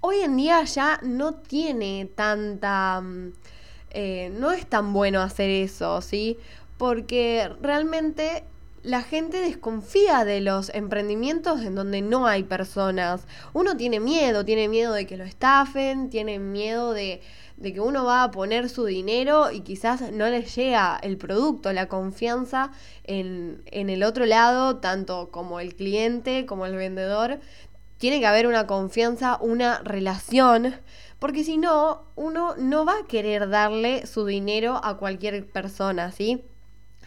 hoy 0.00 0.20
en 0.22 0.36
día 0.36 0.62
ya 0.64 0.98
no 1.02 1.34
tiene 1.34 2.10
tanta... 2.14 3.00
Mm, 3.00 3.32
eh, 3.90 4.30
no 4.36 4.50
es 4.52 4.66
tan 4.66 4.92
bueno 4.92 5.20
hacer 5.20 5.48
eso, 5.48 6.00
¿sí? 6.02 6.38
Porque 6.76 7.48
realmente 7.62 8.44
la 8.86 9.02
gente 9.02 9.38
desconfía 9.38 10.24
de 10.24 10.40
los 10.40 10.70
emprendimientos 10.72 11.62
en 11.62 11.74
donde 11.74 12.02
no 12.02 12.28
hay 12.28 12.44
personas. 12.44 13.26
Uno 13.52 13.76
tiene 13.76 13.98
miedo, 13.98 14.44
tiene 14.44 14.68
miedo 14.68 14.92
de 14.92 15.08
que 15.08 15.16
lo 15.16 15.24
estafen, 15.24 16.08
tiene 16.08 16.38
miedo 16.38 16.92
de, 16.92 17.20
que 17.60 17.80
uno 17.80 18.04
va 18.04 18.22
a 18.22 18.30
poner 18.30 18.68
su 18.68 18.84
dinero 18.84 19.50
y 19.50 19.62
quizás 19.62 20.12
no 20.12 20.28
le 20.28 20.42
llega 20.42 21.00
el 21.02 21.16
producto, 21.18 21.72
la 21.72 21.88
confianza 21.88 22.70
en, 23.02 23.60
en 23.66 23.90
el 23.90 24.04
otro 24.04 24.24
lado, 24.24 24.76
tanto 24.76 25.30
como 25.32 25.58
el 25.58 25.74
cliente 25.74 26.46
como 26.46 26.64
el 26.64 26.76
vendedor. 26.76 27.40
Tiene 27.98 28.20
que 28.20 28.26
haber 28.26 28.46
una 28.46 28.68
confianza, 28.68 29.36
una 29.40 29.80
relación, 29.80 30.76
porque 31.18 31.42
si 31.42 31.56
no, 31.56 32.04
uno 32.14 32.54
no 32.56 32.84
va 32.84 33.00
a 33.00 33.06
querer 33.08 33.48
darle 33.48 34.06
su 34.06 34.26
dinero 34.26 34.80
a 34.84 34.96
cualquier 34.96 35.44
persona, 35.50 36.12
¿sí? 36.12 36.44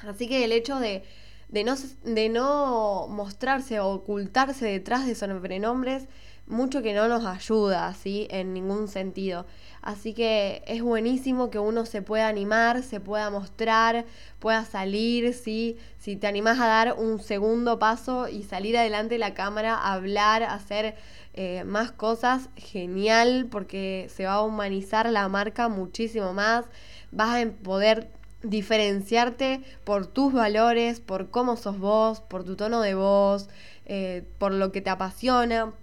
Así 0.06 0.28
que 0.28 0.44
el 0.44 0.52
hecho 0.52 0.78
de 0.80 1.04
de 1.50 1.64
no, 1.64 1.76
de 2.04 2.30
no 2.30 3.08
mostrarse 3.10 3.80
o 3.80 3.90
ocultarse 3.90 4.66
detrás 4.66 5.06
de 5.06 5.16
sobrenombres, 5.16 6.08
mucho 6.50 6.82
que 6.82 6.94
no 6.94 7.08
nos 7.08 7.26
ayuda, 7.26 7.94
¿sí? 7.94 8.28
En 8.32 8.54
ningún 8.54 8.88
sentido. 8.88 9.46
Así 9.82 10.14
que 10.14 10.64
es 10.66 10.82
buenísimo 10.82 11.52
que 11.52 11.60
uno 11.60 11.86
se 11.86 12.02
pueda 12.02 12.28
animar, 12.28 12.82
se 12.82 13.00
pueda 13.00 13.30
mostrar, 13.30 14.06
pueda 14.40 14.66
salir, 14.66 15.34
¿sí? 15.34 15.78
Si 16.00 16.16
te 16.16 16.28
animas 16.28 16.60
a 16.60 16.66
dar 16.66 16.96
un 16.98 17.20
segundo 17.20 17.78
paso 17.78 18.28
y 18.28 18.44
salir 18.44 18.78
adelante 18.78 19.16
de 19.16 19.20
la 19.20 19.36
cámara, 19.36 19.76
hablar, 19.76 20.44
hacer 20.44 20.96
eh, 21.34 21.64
más 21.66 21.92
cosas, 21.92 22.50
genial, 22.56 23.48
porque 23.50 24.08
se 24.10 24.26
va 24.26 24.34
a 24.34 24.42
humanizar 24.42 25.10
la 25.12 25.28
marca 25.30 25.70
muchísimo 25.70 26.34
más. 26.34 26.66
Vas 27.12 27.46
a 27.46 27.52
poder 27.64 28.10
diferenciarte 28.44 29.62
por 29.84 30.08
tus 30.08 30.34
valores, 30.34 31.00
por 31.00 31.30
cómo 31.30 31.58
sos 31.58 31.80
vos, 31.80 32.22
por 32.22 32.44
tu 32.44 32.56
tono 32.56 32.82
de 32.82 32.96
voz, 32.96 33.50
eh, 33.86 34.24
por 34.38 34.54
lo 34.54 34.72
que 34.72 34.82
te 34.82 34.90
apasiona. 34.90 35.74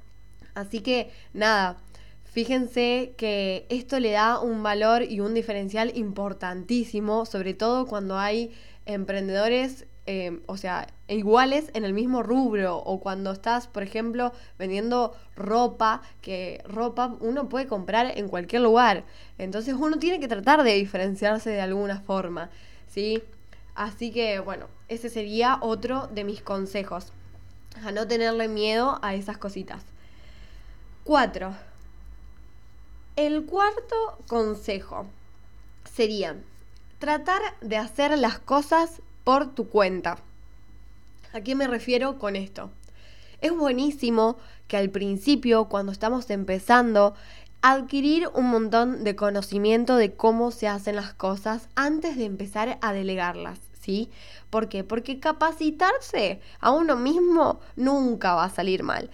Así 0.54 0.80
que 0.80 1.10
nada, 1.34 1.78
fíjense 2.24 3.14
que 3.16 3.66
esto 3.68 4.00
le 4.00 4.12
da 4.12 4.40
un 4.40 4.62
valor 4.62 5.02
y 5.02 5.20
un 5.20 5.34
diferencial 5.34 5.92
importantísimo, 5.96 7.26
sobre 7.26 7.54
todo 7.54 7.86
cuando 7.86 8.18
hay 8.18 8.54
emprendedores 8.86 9.86
Em, 10.08 10.40
o 10.46 10.56
sea, 10.56 10.86
iguales 11.08 11.70
en 11.74 11.84
el 11.84 11.92
mismo 11.92 12.22
rubro 12.22 12.76
o 12.78 13.00
cuando 13.00 13.32
estás, 13.32 13.66
por 13.66 13.82
ejemplo, 13.82 14.32
vendiendo 14.56 15.16
ropa, 15.34 16.00
que 16.22 16.62
ropa 16.64 17.16
uno 17.18 17.48
puede 17.48 17.66
comprar 17.66 18.16
en 18.16 18.28
cualquier 18.28 18.62
lugar. 18.62 19.02
Entonces 19.36 19.74
uno 19.74 19.98
tiene 19.98 20.20
que 20.20 20.28
tratar 20.28 20.62
de 20.62 20.74
diferenciarse 20.74 21.50
de 21.50 21.60
alguna 21.60 22.00
forma, 22.00 22.50
¿sí? 22.86 23.20
Así 23.74 24.12
que, 24.12 24.38
bueno, 24.38 24.68
ese 24.88 25.10
sería 25.10 25.58
otro 25.60 26.06
de 26.06 26.22
mis 26.22 26.40
consejos, 26.40 27.12
a 27.84 27.90
no 27.90 28.06
tenerle 28.06 28.46
miedo 28.46 29.00
a 29.02 29.14
esas 29.14 29.38
cositas. 29.38 29.82
Cuatro. 31.02 31.52
El 33.16 33.44
cuarto 33.44 34.18
consejo 34.28 35.06
sería 35.84 36.36
tratar 37.00 37.42
de 37.60 37.76
hacer 37.76 38.16
las 38.16 38.38
cosas 38.38 39.02
por 39.26 39.56
tu 39.56 39.68
cuenta. 39.68 40.18
¿A 41.32 41.40
qué 41.40 41.56
me 41.56 41.66
refiero 41.66 42.16
con 42.16 42.36
esto? 42.36 42.70
Es 43.40 43.50
buenísimo 43.50 44.36
que 44.68 44.76
al 44.76 44.88
principio, 44.88 45.64
cuando 45.64 45.90
estamos 45.90 46.30
empezando, 46.30 47.16
adquirir 47.60 48.28
un 48.34 48.46
montón 48.46 49.02
de 49.02 49.16
conocimiento 49.16 49.96
de 49.96 50.14
cómo 50.14 50.52
se 50.52 50.68
hacen 50.68 50.94
las 50.94 51.12
cosas 51.12 51.68
antes 51.74 52.16
de 52.16 52.24
empezar 52.24 52.78
a 52.80 52.92
delegarlas, 52.92 53.58
¿sí? 53.80 54.10
¿Por 54.48 54.68
qué? 54.68 54.84
Porque 54.84 55.18
capacitarse 55.18 56.40
a 56.60 56.70
uno 56.70 56.94
mismo 56.94 57.58
nunca 57.74 58.34
va 58.34 58.44
a 58.44 58.50
salir 58.50 58.84
mal. 58.84 59.10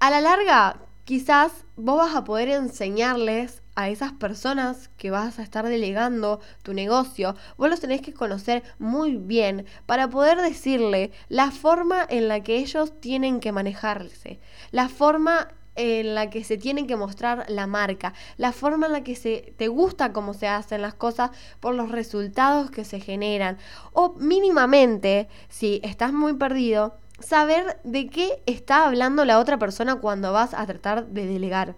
A 0.00 0.08
la 0.08 0.22
larga, 0.22 0.78
quizás 1.04 1.52
vos 1.76 1.98
vas 1.98 2.16
a 2.16 2.24
poder 2.24 2.48
enseñarles 2.48 3.60
a 3.76 3.90
esas 3.90 4.12
personas 4.12 4.90
que 4.96 5.10
vas 5.10 5.38
a 5.38 5.42
estar 5.42 5.66
delegando 5.66 6.40
tu 6.62 6.74
negocio, 6.74 7.36
vos 7.56 7.70
los 7.70 7.80
tenés 7.80 8.00
que 8.00 8.14
conocer 8.14 8.62
muy 8.78 9.16
bien 9.16 9.66
para 9.84 10.08
poder 10.08 10.40
decirle 10.40 11.12
la 11.28 11.50
forma 11.50 12.04
en 12.08 12.26
la 12.26 12.42
que 12.42 12.56
ellos 12.56 13.00
tienen 13.00 13.38
que 13.38 13.52
manejarse, 13.52 14.40
la 14.72 14.88
forma 14.88 15.48
en 15.76 16.14
la 16.14 16.30
que 16.30 16.42
se 16.42 16.56
tiene 16.56 16.86
que 16.86 16.96
mostrar 16.96 17.44
la 17.48 17.66
marca, 17.66 18.14
la 18.38 18.52
forma 18.52 18.86
en 18.86 18.92
la 18.92 19.04
que 19.04 19.14
se 19.14 19.54
te 19.58 19.68
gusta 19.68 20.14
cómo 20.14 20.32
se 20.32 20.48
hacen 20.48 20.80
las 20.80 20.94
cosas 20.94 21.30
por 21.60 21.74
los 21.74 21.90
resultados 21.90 22.70
que 22.70 22.84
se 22.84 22.98
generan 22.98 23.58
o 23.92 24.14
mínimamente 24.14 25.28
si 25.48 25.80
estás 25.84 26.14
muy 26.14 26.32
perdido, 26.34 26.96
saber 27.20 27.78
de 27.84 28.08
qué 28.08 28.42
está 28.46 28.86
hablando 28.86 29.26
la 29.26 29.38
otra 29.38 29.58
persona 29.58 29.96
cuando 29.96 30.32
vas 30.32 30.54
a 30.54 30.66
tratar 30.66 31.08
de 31.08 31.26
delegar. 31.26 31.76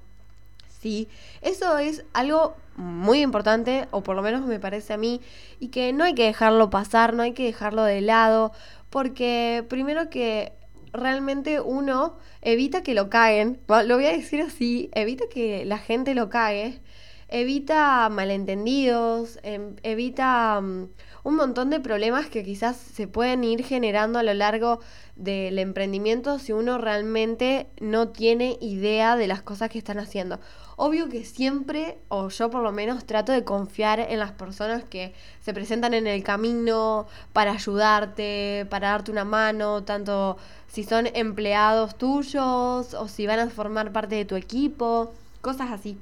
Sí, 0.81 1.09
eso 1.43 1.79
es 1.79 2.05
algo 2.13 2.55
muy 2.77 3.21
importante, 3.23 3.89
o 3.91 4.03
por 4.03 4.15
lo 4.15 4.23
menos 4.23 4.47
me 4.47 4.61
parece 4.61 4.93
a 4.93 4.97
mí, 4.97 5.21
y 5.59 5.69
que 5.69 5.93
no 5.93 6.05
hay 6.05 6.15
que 6.15 6.25
dejarlo 6.25 6.71
pasar, 6.71 7.15
no 7.15 7.23
hay 7.23 7.33
que 7.33 7.45
dejarlo 7.45 7.83
de 7.83 8.01
lado, 8.01 8.53
porque 8.89 9.65
primero 9.69 10.09
que 10.11 10.53
realmente 10.93 11.61
uno 11.61 12.17
evita 12.43 12.83
que 12.83 12.95
lo 12.95 13.11
caguen, 13.11 13.61
lo 13.87 13.97
voy 13.97 14.07
a 14.07 14.13
decir 14.13 14.41
así, 14.41 14.91
evita 14.95 15.25
que 15.29 15.65
la 15.65 15.79
gente 15.79 16.15
lo 16.15 16.29
cague, 16.29 16.81
evita 17.29 18.09
malentendidos, 18.09 19.39
em, 19.43 19.77
evita 19.83 20.61
mm, 20.61 20.89
un 21.25 21.37
montón 21.37 21.71
de 21.71 21.81
problemas 21.81 22.29
que 22.29 22.43
quizás 22.43 22.77
se 22.77 23.07
pueden 23.07 23.45
ir 23.45 23.65
generando 23.65 24.19
a 24.19 24.23
lo 24.23 24.33
largo 24.35 24.81
del 25.17 25.59
emprendimiento 25.59 26.39
si 26.39 26.53
uno 26.53 26.79
realmente 26.79 27.67
no 27.81 28.09
tiene 28.09 28.57
idea 28.61 29.17
de 29.17 29.27
las 29.27 29.43
cosas 29.43 29.69
que 29.69 29.79
están 29.79 29.99
haciendo. 29.99 30.41
Obvio 30.81 31.09
que 31.09 31.25
siempre, 31.25 31.99
o 32.07 32.29
yo 32.29 32.51
por 32.51 32.63
lo 32.63 32.71
menos, 32.71 33.05
trato 33.05 33.33
de 33.33 33.43
confiar 33.43 33.99
en 33.99 34.21
las 34.21 34.31
personas 34.31 34.85
que 34.85 35.13
se 35.41 35.53
presentan 35.53 35.93
en 35.93 36.07
el 36.07 36.23
camino 36.23 37.09
para 37.33 37.51
ayudarte, 37.51 38.65
para 38.71 38.91
darte 38.91 39.11
una 39.11 39.25
mano, 39.25 39.83
tanto 39.83 40.37
si 40.69 40.85
son 40.85 41.09
empleados 41.15 41.99
tuyos 41.99 42.95
o 42.95 43.09
si 43.09 43.27
van 43.27 43.41
a 43.41 43.51
formar 43.51 43.91
parte 43.91 44.15
de 44.15 44.25
tu 44.25 44.37
equipo, 44.37 45.13
cosas 45.41 45.73
así. 45.73 45.99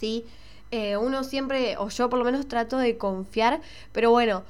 ¿Sí? 0.00 0.26
Eh, 0.72 0.96
uno 0.96 1.22
siempre, 1.22 1.76
o 1.76 1.88
yo 1.88 2.10
por 2.10 2.18
lo 2.18 2.24
menos 2.24 2.48
trato 2.48 2.78
de 2.78 2.98
confiar, 2.98 3.60
pero 3.92 4.10
bueno, 4.10 4.42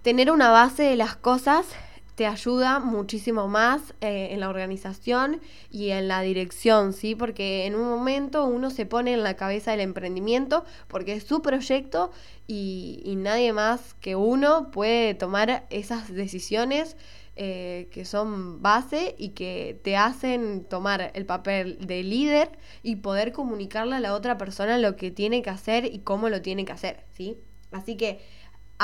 tener 0.00 0.30
una 0.30 0.48
base 0.48 0.82
de 0.82 0.96
las 0.96 1.14
cosas 1.14 1.66
te 2.14 2.26
ayuda 2.26 2.78
muchísimo 2.78 3.48
más 3.48 3.94
eh, 4.00 4.28
en 4.30 4.40
la 4.40 4.48
organización 4.48 5.40
y 5.70 5.90
en 5.90 6.08
la 6.08 6.20
dirección, 6.20 6.92
¿sí? 6.92 7.14
Porque 7.14 7.66
en 7.66 7.74
un 7.74 7.88
momento 7.88 8.44
uno 8.44 8.70
se 8.70 8.86
pone 8.86 9.14
en 9.14 9.22
la 9.22 9.34
cabeza 9.34 9.72
del 9.72 9.80
emprendimiento 9.80 10.64
porque 10.88 11.14
es 11.14 11.24
su 11.24 11.42
proyecto 11.42 12.12
y, 12.46 13.02
nadie 13.16 13.52
más 13.52 13.94
que 14.00 14.16
uno 14.16 14.70
puede 14.70 15.14
tomar 15.14 15.66
esas 15.70 16.12
decisiones 16.12 16.96
eh, 17.36 17.88
que 17.90 18.04
son 18.04 18.60
base 18.60 19.14
y 19.18 19.30
que 19.30 19.80
te 19.82 19.96
hacen 19.96 20.64
tomar 20.64 21.10
el 21.14 21.24
papel 21.26 21.78
de 21.86 22.02
líder 22.02 22.50
y 22.82 22.96
poder 22.96 23.32
comunicarle 23.32 23.96
a 23.96 24.00
la 24.00 24.14
otra 24.14 24.36
persona 24.36 24.78
lo 24.78 24.94
que 24.96 25.10
tiene 25.10 25.42
que 25.42 25.50
hacer 25.50 25.86
y 25.86 26.00
cómo 26.00 26.28
lo 26.28 26.42
tiene 26.42 26.64
que 26.64 26.72
hacer, 26.72 27.04
¿sí? 27.12 27.38
Así 27.72 27.96
que 27.96 28.20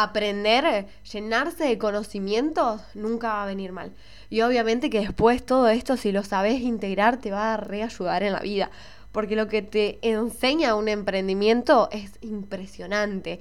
aprender, 0.02 0.86
llenarse 1.12 1.64
de 1.64 1.78
conocimientos, 1.78 2.82
nunca 2.94 3.28
va 3.28 3.42
a 3.44 3.46
venir 3.46 3.72
mal. 3.72 3.92
Y 4.28 4.42
obviamente 4.42 4.90
que 4.90 5.00
después 5.00 5.44
todo 5.44 5.68
esto, 5.68 5.96
si 5.96 6.12
lo 6.12 6.22
sabes 6.22 6.60
integrar, 6.60 7.18
te 7.18 7.30
va 7.30 7.54
a 7.54 7.56
reayudar 7.56 8.22
en 8.22 8.32
la 8.32 8.40
vida. 8.40 8.70
Porque 9.12 9.36
lo 9.36 9.48
que 9.48 9.62
te 9.62 9.98
enseña 10.02 10.76
un 10.76 10.88
emprendimiento 10.88 11.88
es 11.90 12.12
impresionante. 12.20 13.40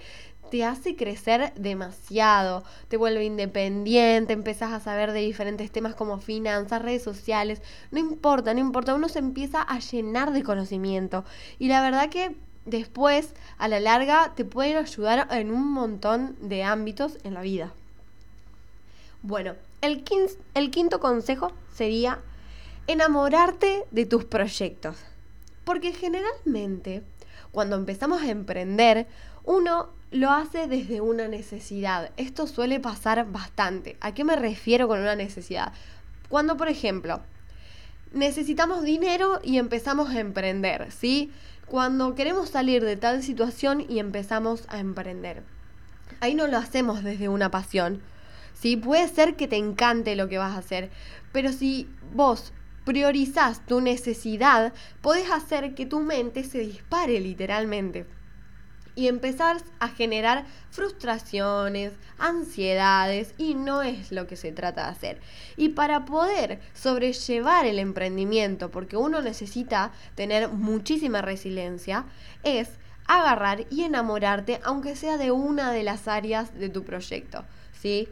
Te 0.49 0.65
hace 0.65 0.95
crecer 0.95 1.53
demasiado, 1.55 2.63
te 2.87 2.97
vuelve 2.97 3.23
independiente, 3.23 4.33
empezás 4.33 4.73
a 4.73 4.79
saber 4.79 5.11
de 5.11 5.19
diferentes 5.19 5.71
temas 5.71 5.93
como 5.93 6.17
finanzas, 6.17 6.81
redes 6.81 7.03
sociales. 7.03 7.61
No 7.91 7.99
importa, 7.99 8.55
no 8.55 8.59
importa, 8.59 8.95
uno 8.95 9.09
se 9.09 9.19
empieza 9.19 9.61
a 9.61 9.77
llenar 9.77 10.33
de 10.33 10.41
conocimiento. 10.41 11.23
Y 11.59 11.67
la 11.67 11.81
verdad 11.81 12.09
que 12.09 12.35
después, 12.69 13.33
a 13.57 13.67
la 13.67 13.79
larga, 13.79 14.33
te 14.35 14.45
pueden 14.45 14.77
ayudar 14.77 15.27
en 15.31 15.51
un 15.51 15.71
montón 15.71 16.35
de 16.41 16.63
ámbitos 16.63 17.17
en 17.23 17.33
la 17.33 17.41
vida. 17.41 17.73
Bueno, 19.21 19.55
el, 19.81 20.03
quinto 20.71 20.99
consejo 20.99 21.51
sería 21.73 22.19
enamorarte 22.87 23.83
de 23.91 24.05
tus 24.05 24.23
proyectos. 24.25 24.97
Porque 25.65 25.93
generalmente, 25.93 27.03
cuando 27.51 27.75
empezamos 27.75 28.21
a 28.21 28.29
emprender, 28.29 29.07
uno 29.43 29.89
lo 30.11 30.31
hace 30.31 30.67
desde 30.67 31.01
una 31.01 31.27
necesidad. 31.27 32.11
Esto 32.17 32.47
suele 32.47 32.79
pasar 32.79 33.29
bastante. 33.31 33.97
¿A 33.99 34.13
qué 34.13 34.23
me 34.23 34.35
refiero 34.35 34.87
con 34.87 34.99
una 34.99 35.15
necesidad? 35.15 35.73
Cuando, 36.29 36.57
por 36.57 36.69
ejemplo, 36.69 37.21
necesitamos 38.13 38.83
dinero 38.83 39.39
y 39.43 39.57
empezamos 39.57 40.09
a 40.09 40.19
emprender, 40.19 40.91
¿sí? 40.91 41.31
Cuando 41.69 42.15
queremos 42.15 42.49
salir 42.49 42.83
de 42.83 42.97
tal 42.97 43.21
situación 43.21 43.85
y 43.87 43.99
empezamos 43.99 44.65
a 44.69 44.79
emprender. 44.79 45.43
Ahí 46.19 46.33
no 46.33 46.47
lo 46.47 46.57
hacemos 46.57 47.03
desde 47.03 47.29
una 47.29 47.51
pasión. 47.51 48.01
Sí, 48.53 48.75
puede 48.75 49.07
ser 49.07 49.35
que 49.35 49.47
te 49.47 49.55
encante 49.55 50.15
lo 50.15 50.27
que 50.27 50.39
vas 50.39 50.55
a 50.55 50.59
hacer, 50.59 50.89
pero 51.31 51.53
si 51.53 51.87
vos 52.13 52.51
priorizás 52.85 53.65
tu 53.65 53.81
necesidad, 53.81 54.73
podés 55.01 55.29
hacer 55.31 55.75
que 55.75 55.85
tu 55.85 55.99
mente 55.99 56.43
se 56.43 56.59
dispare 56.59 57.19
literalmente 57.19 58.05
y 58.99 59.07
empezar 59.07 59.61
a 59.79 59.87
generar 59.87 60.43
frustraciones, 60.71 61.93
ansiedades 62.17 63.33
y 63.37 63.55
no 63.55 63.81
es 63.81 64.11
lo 64.11 64.27
que 64.27 64.35
se 64.35 64.51
trata 64.51 64.83
de 64.83 64.89
hacer. 64.89 65.21
Y 65.55 65.69
para 65.69 66.03
poder 66.03 66.59
sobrellevar 66.73 67.65
el 67.65 67.79
emprendimiento, 67.79 68.71
porque 68.71 68.97
uno 68.97 69.21
necesita 69.21 69.93
tener 70.15 70.49
muchísima 70.49 71.21
resiliencia, 71.21 72.03
es 72.43 72.71
agarrar 73.07 73.65
y 73.69 73.83
enamorarte 73.83 74.59
aunque 74.65 74.97
sea 74.97 75.15
de 75.15 75.31
una 75.31 75.71
de 75.71 75.83
las 75.83 76.09
áreas 76.09 76.53
de 76.59 76.67
tu 76.67 76.83
proyecto, 76.83 77.45
¿sí? 77.71 78.09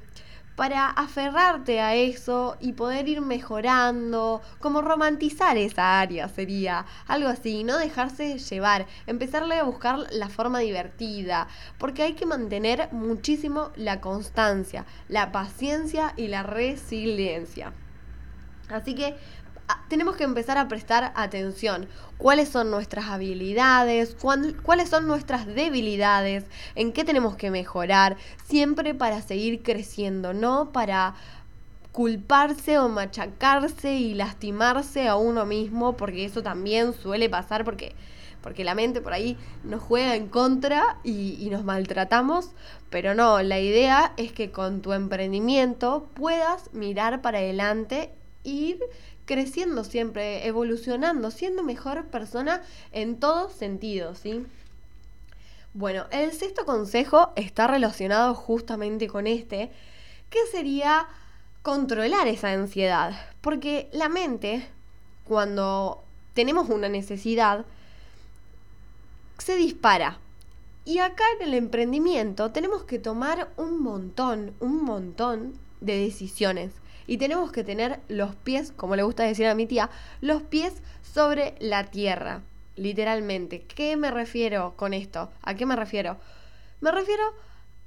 Para 0.57 0.89
aferrarte 0.89 1.79
a 1.81 1.93
eso 1.93 2.57
y 2.59 2.73
poder 2.73 3.07
ir 3.07 3.21
mejorando, 3.21 4.41
como 4.59 4.81
romantizar 4.81 5.55
esa 5.55 6.01
área 6.01 6.27
sería 6.29 6.87
algo 7.07 7.29
así, 7.29 7.63
no 7.63 7.77
dejarse 7.77 8.39
llevar, 8.39 8.87
empezarle 9.05 9.59
a 9.59 9.63
buscar 9.63 10.07
la 10.11 10.29
forma 10.29 10.57
divertida, 10.57 11.47
porque 11.77 12.01
hay 12.01 12.13
que 12.13 12.25
mantener 12.25 12.91
muchísimo 12.91 13.69
la 13.75 14.01
constancia, 14.01 14.87
la 15.07 15.31
paciencia 15.31 16.13
y 16.17 16.27
la 16.27 16.41
resiliencia. 16.41 17.71
Así 18.67 18.95
que 18.95 19.15
tenemos 19.89 20.15
que 20.15 20.23
empezar 20.23 20.57
a 20.57 20.67
prestar 20.67 21.11
atención. 21.15 21.87
¿Cuáles 22.17 22.49
son 22.49 22.71
nuestras 22.71 23.05
habilidades? 23.05 24.15
¿Cuáles 24.63 24.89
son 24.89 25.07
nuestras 25.07 25.45
debilidades? 25.45 26.45
¿En 26.75 26.91
qué 26.91 27.03
tenemos 27.03 27.35
que 27.35 27.51
mejorar? 27.51 28.17
Siempre 28.45 28.93
para 28.93 29.21
seguir 29.21 29.61
creciendo, 29.63 30.33
no 30.33 30.71
para 30.71 31.15
culparse 31.91 32.77
o 32.77 32.89
machacarse 32.89 33.95
y 33.95 34.13
lastimarse 34.13 35.07
a 35.07 35.15
uno 35.15 35.45
mismo, 35.45 35.97
porque 35.97 36.25
eso 36.25 36.43
también 36.43 36.93
suele 36.93 37.27
pasar 37.27 37.65
porque, 37.65 37.95
porque 38.41 38.63
la 38.63 38.75
mente 38.75 39.01
por 39.01 39.13
ahí 39.13 39.35
nos 39.63 39.81
juega 39.81 40.15
en 40.15 40.27
contra 40.27 40.97
y, 41.03 41.37
y 41.39 41.49
nos 41.49 41.63
maltratamos, 41.63 42.51
pero 42.91 43.15
no, 43.15 43.41
la 43.41 43.59
idea 43.59 44.13
es 44.17 44.31
que 44.31 44.51
con 44.51 44.81
tu 44.81 44.93
emprendimiento 44.93 46.07
puedas 46.13 46.71
mirar 46.71 47.21
para 47.23 47.39
adelante, 47.39 48.13
ir 48.43 48.79
creciendo 49.27 49.83
siempre, 49.83 50.47
evolucionando, 50.47 51.29
siendo 51.29 51.61
mejor 51.61 52.05
persona 52.07 52.63
en 52.91 53.19
todos 53.19 53.53
sentidos, 53.53 54.19
¿sí? 54.19 54.43
Bueno, 55.73 56.05
el 56.11 56.31
sexto 56.31 56.65
consejo 56.65 57.33
está 57.35 57.67
relacionado 57.67 58.33
justamente 58.33 59.07
con 59.07 59.27
este, 59.27 59.69
que 60.31 60.39
sería 60.49 61.07
controlar 61.61 62.27
esa 62.27 62.51
ansiedad, 62.51 63.13
porque 63.41 63.89
la 63.91 64.09
mente, 64.09 64.67
cuando 65.25 66.03
tenemos 66.33 66.69
una 66.69 66.87
necesidad, 66.89 67.65
se 69.37 69.55
dispara. 69.57 70.19
Y 70.85 70.99
acá 70.99 71.25
en 71.37 71.49
el 71.49 71.53
emprendimiento 71.53 72.51
tenemos 72.51 72.85
que 72.85 72.97
tomar 72.97 73.49
un 73.57 73.83
montón, 73.83 74.53
un 74.61 74.83
montón 74.83 75.59
de 75.81 75.99
decisiones 75.99 76.71
y 77.07 77.17
tenemos 77.17 77.51
que 77.51 77.63
tener 77.63 78.01
los 78.09 78.35
pies, 78.35 78.71
como 78.71 78.95
le 78.95 79.03
gusta 79.03 79.23
decir 79.23 79.47
a 79.47 79.55
mi 79.55 79.65
tía, 79.65 79.89
los 80.21 80.43
pies 80.43 80.73
sobre 81.01 81.55
la 81.59 81.85
tierra, 81.85 82.43
literalmente. 82.75 83.61
¿Qué 83.61 83.95
me 83.95 84.11
refiero 84.11 84.75
con 84.75 84.93
esto? 84.93 85.31
¿A 85.41 85.55
qué 85.55 85.65
me 85.65 85.75
refiero? 85.75 86.17
Me 86.81 86.91
refiero 86.91 87.23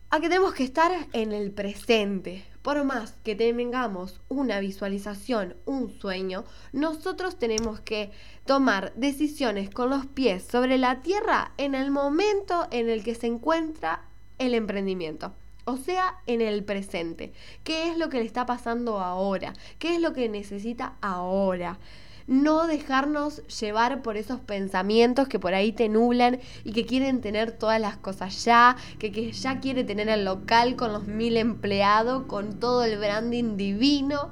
a 0.08 0.18
que 0.18 0.28
tenemos 0.28 0.54
que 0.54 0.64
estar 0.64 0.90
en 1.12 1.32
el 1.32 1.52
presente. 1.52 2.44
Por 2.62 2.82
más 2.84 3.12
que 3.22 3.36
tengamos 3.36 4.20
una 4.28 4.58
visualización, 4.58 5.54
un 5.66 5.90
sueño, 5.90 6.44
nosotros 6.72 7.38
tenemos 7.38 7.80
que 7.80 8.10
tomar 8.44 8.92
decisiones 8.96 9.70
con 9.70 9.88
los 9.88 10.06
pies 10.06 10.44
sobre 10.44 10.76
la 10.76 11.00
tierra 11.00 11.52
en 11.56 11.74
el 11.74 11.90
momento 11.90 12.66
en 12.70 12.90
el 12.90 13.04
que 13.04 13.14
se 13.14 13.28
encuentra 13.28 14.02
el 14.38 14.54
emprendimiento. 14.54 15.32
O 15.70 15.76
sea, 15.76 16.16
en 16.26 16.40
el 16.40 16.64
presente. 16.64 17.32
¿Qué 17.62 17.90
es 17.90 17.96
lo 17.96 18.08
que 18.08 18.18
le 18.18 18.24
está 18.24 18.44
pasando 18.44 18.98
ahora? 18.98 19.52
¿Qué 19.78 19.94
es 19.94 20.00
lo 20.00 20.12
que 20.12 20.28
necesita 20.28 20.94
ahora? 21.00 21.78
no 22.26 22.68
dejarnos 22.68 23.44
llevar 23.48 24.02
por 24.02 24.16
esos 24.16 24.38
pensamientos 24.38 25.26
que 25.26 25.40
por 25.40 25.52
ahí 25.52 25.72
te 25.72 25.88
nublan 25.88 26.38
y 26.62 26.72
que 26.72 26.86
quieren 26.86 27.20
tener 27.20 27.50
todas 27.50 27.80
las 27.80 27.96
cosas 27.96 28.44
ya, 28.44 28.76
que, 29.00 29.10
que 29.10 29.32
ya 29.32 29.58
quiere 29.58 29.82
tener 29.82 30.08
el 30.08 30.24
local 30.24 30.76
con 30.76 30.92
los 30.92 31.08
mil 31.08 31.36
empleados, 31.36 32.26
con 32.26 32.60
todo 32.60 32.84
el 32.84 32.98
branding 32.98 33.56
divino. 33.56 34.28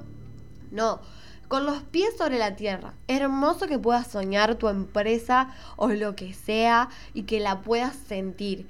No, 0.70 1.00
con 1.48 1.64
los 1.66 1.82
pies 1.82 2.16
sobre 2.16 2.38
la 2.38 2.54
tierra. 2.54 2.94
Hermoso 3.08 3.66
que 3.66 3.80
puedas 3.80 4.06
soñar 4.06 4.54
tu 4.54 4.68
empresa 4.68 5.52
o 5.76 5.88
lo 5.88 6.14
que 6.14 6.34
sea 6.34 6.90
y 7.14 7.24
que 7.24 7.40
la 7.40 7.62
puedas 7.62 7.96
sentir. 7.96 8.68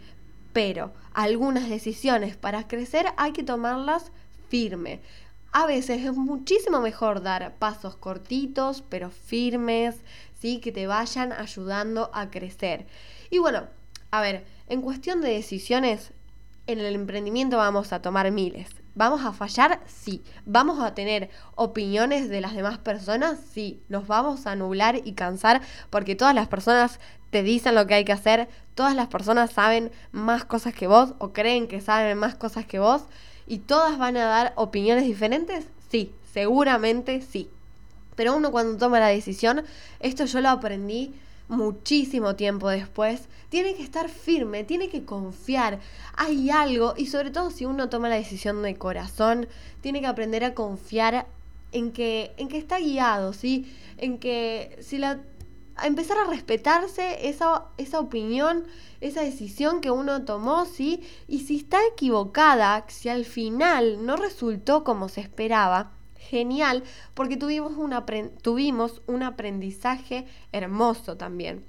Pero 0.54 0.92
algunas 1.18 1.68
decisiones 1.68 2.36
para 2.36 2.68
crecer 2.68 3.06
hay 3.16 3.32
que 3.32 3.42
tomarlas 3.42 4.12
firme. 4.48 5.00
A 5.50 5.66
veces 5.66 6.04
es 6.04 6.14
muchísimo 6.14 6.80
mejor 6.80 7.22
dar 7.22 7.56
pasos 7.56 7.96
cortitos, 7.96 8.84
pero 8.88 9.10
firmes, 9.10 9.96
¿sí? 10.40 10.60
que 10.60 10.70
te 10.70 10.86
vayan 10.86 11.32
ayudando 11.32 12.12
a 12.14 12.30
crecer. 12.30 12.86
Y 13.30 13.38
bueno, 13.38 13.66
a 14.12 14.20
ver, 14.20 14.44
en 14.68 14.80
cuestión 14.80 15.20
de 15.20 15.30
decisiones, 15.30 16.12
en 16.68 16.78
el 16.78 16.94
emprendimiento 16.94 17.56
vamos 17.56 17.92
a 17.92 18.00
tomar 18.00 18.30
miles. 18.30 18.68
¿Vamos 18.98 19.24
a 19.24 19.32
fallar? 19.32 19.78
Sí. 19.86 20.24
¿Vamos 20.44 20.80
a 20.80 20.92
tener 20.92 21.30
opiniones 21.54 22.28
de 22.28 22.40
las 22.40 22.56
demás 22.56 22.78
personas? 22.78 23.38
Sí. 23.52 23.80
¿Nos 23.88 24.08
vamos 24.08 24.44
a 24.44 24.50
anular 24.50 25.00
y 25.04 25.12
cansar 25.12 25.62
porque 25.88 26.16
todas 26.16 26.34
las 26.34 26.48
personas 26.48 26.98
te 27.30 27.44
dicen 27.44 27.76
lo 27.76 27.86
que 27.86 27.94
hay 27.94 28.04
que 28.04 28.10
hacer? 28.10 28.48
¿Todas 28.74 28.96
las 28.96 29.06
personas 29.06 29.52
saben 29.52 29.92
más 30.10 30.44
cosas 30.44 30.74
que 30.74 30.88
vos 30.88 31.14
o 31.18 31.32
creen 31.32 31.68
que 31.68 31.80
saben 31.80 32.18
más 32.18 32.34
cosas 32.34 32.66
que 32.66 32.80
vos? 32.80 33.02
¿Y 33.46 33.58
todas 33.58 33.98
van 33.98 34.16
a 34.16 34.24
dar 34.24 34.52
opiniones 34.56 35.04
diferentes? 35.04 35.68
Sí, 35.92 36.12
seguramente 36.32 37.22
sí. 37.22 37.48
Pero 38.16 38.34
uno 38.34 38.50
cuando 38.50 38.78
toma 38.78 38.98
la 38.98 39.06
decisión, 39.06 39.62
esto 40.00 40.24
yo 40.24 40.40
lo 40.40 40.48
aprendí 40.48 41.14
muchísimo 41.48 42.36
tiempo 42.36 42.68
después, 42.68 43.28
tiene 43.48 43.74
que 43.74 43.82
estar 43.82 44.08
firme, 44.08 44.64
tiene 44.64 44.88
que 44.88 45.04
confiar. 45.04 45.80
Hay 46.14 46.50
algo, 46.50 46.94
y 46.96 47.06
sobre 47.06 47.30
todo 47.30 47.50
si 47.50 47.64
uno 47.64 47.88
toma 47.88 48.08
la 48.08 48.16
decisión 48.16 48.62
de 48.62 48.76
corazón, 48.76 49.48
tiene 49.80 50.00
que 50.00 50.06
aprender 50.06 50.44
a 50.44 50.54
confiar 50.54 51.26
en 51.72 51.92
que, 51.92 52.32
en 52.36 52.48
que 52.48 52.58
está 52.58 52.78
guiado, 52.78 53.32
¿sí? 53.32 53.74
En 53.96 54.18
que 54.18 54.78
si 54.80 54.98
la 54.98 55.20
a 55.78 55.86
empezar 55.86 56.18
a 56.18 56.24
respetarse 56.24 57.28
esa, 57.28 57.66
esa 57.78 58.00
opinión, 58.00 58.64
esa 59.00 59.22
decisión 59.22 59.80
que 59.80 59.92
uno 59.92 60.24
tomó, 60.24 60.66
¿sí? 60.66 61.02
Y 61.28 61.40
si 61.40 61.56
está 61.56 61.78
equivocada, 61.92 62.84
si 62.88 63.08
al 63.08 63.24
final 63.24 64.04
no 64.04 64.16
resultó 64.16 64.82
como 64.82 65.08
se 65.08 65.20
esperaba, 65.20 65.92
genial, 66.28 66.84
porque 67.14 67.36
tuvimos 67.36 67.72
un, 67.72 67.94
tuvimos 68.42 69.02
un 69.06 69.22
aprendizaje 69.22 70.26
hermoso 70.52 71.16
también. 71.16 71.64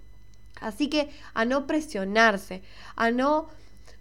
Así 0.62 0.90
que 0.90 1.10
a 1.34 1.46
no 1.46 1.68
presionarse, 1.68 2.62
a 2.96 3.12
no 3.12 3.48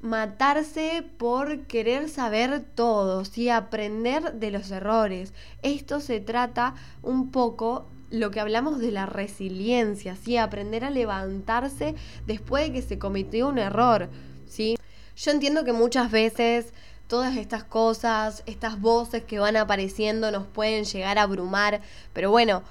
matarse 0.00 1.04
por 1.18 1.66
querer 1.66 2.08
saber 2.08 2.64
todo, 2.74 3.24
¿sí? 3.24 3.48
aprender 3.48 4.34
de 4.34 4.50
los 4.50 4.70
errores. 4.70 5.32
Esto 5.62 6.00
se 6.00 6.20
trata 6.20 6.74
un 7.02 7.30
poco 7.30 7.86
lo 8.10 8.30
que 8.30 8.40
hablamos 8.40 8.78
de 8.78 8.90
la 8.90 9.06
resiliencia, 9.06 10.16
¿sí? 10.16 10.38
Aprender 10.38 10.84
a 10.84 10.90
levantarse 10.90 11.94
después 12.26 12.66
de 12.66 12.72
que 12.72 12.82
se 12.82 12.98
cometió 12.98 13.48
un 13.48 13.58
error, 13.58 14.08
¿sí? 14.46 14.78
Yo 15.16 15.30
entiendo 15.30 15.64
que 15.64 15.72
muchas 15.72 16.10
veces 16.10 16.72
todas 17.08 17.36
estas 17.36 17.64
cosas, 17.64 18.42
estas 18.46 18.80
voces 18.80 19.24
que 19.24 19.38
van 19.38 19.56
apareciendo 19.56 20.30
nos 20.30 20.46
pueden 20.46 20.84
llegar 20.84 21.18
a 21.18 21.22
abrumar, 21.22 21.80
pero 22.12 22.30
bueno, 22.30 22.62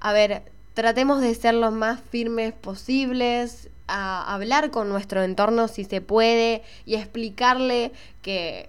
a 0.00 0.12
ver, 0.12 0.42
tratemos 0.74 1.20
de 1.20 1.34
ser 1.34 1.54
los 1.54 1.72
más 1.72 2.00
firmes 2.10 2.52
posibles, 2.52 3.70
a 3.86 4.34
hablar 4.34 4.70
con 4.70 4.88
nuestro 4.88 5.22
entorno 5.22 5.68
si 5.68 5.84
se 5.84 6.00
puede 6.00 6.62
y 6.86 6.94
explicarle 6.94 7.92
que, 8.22 8.68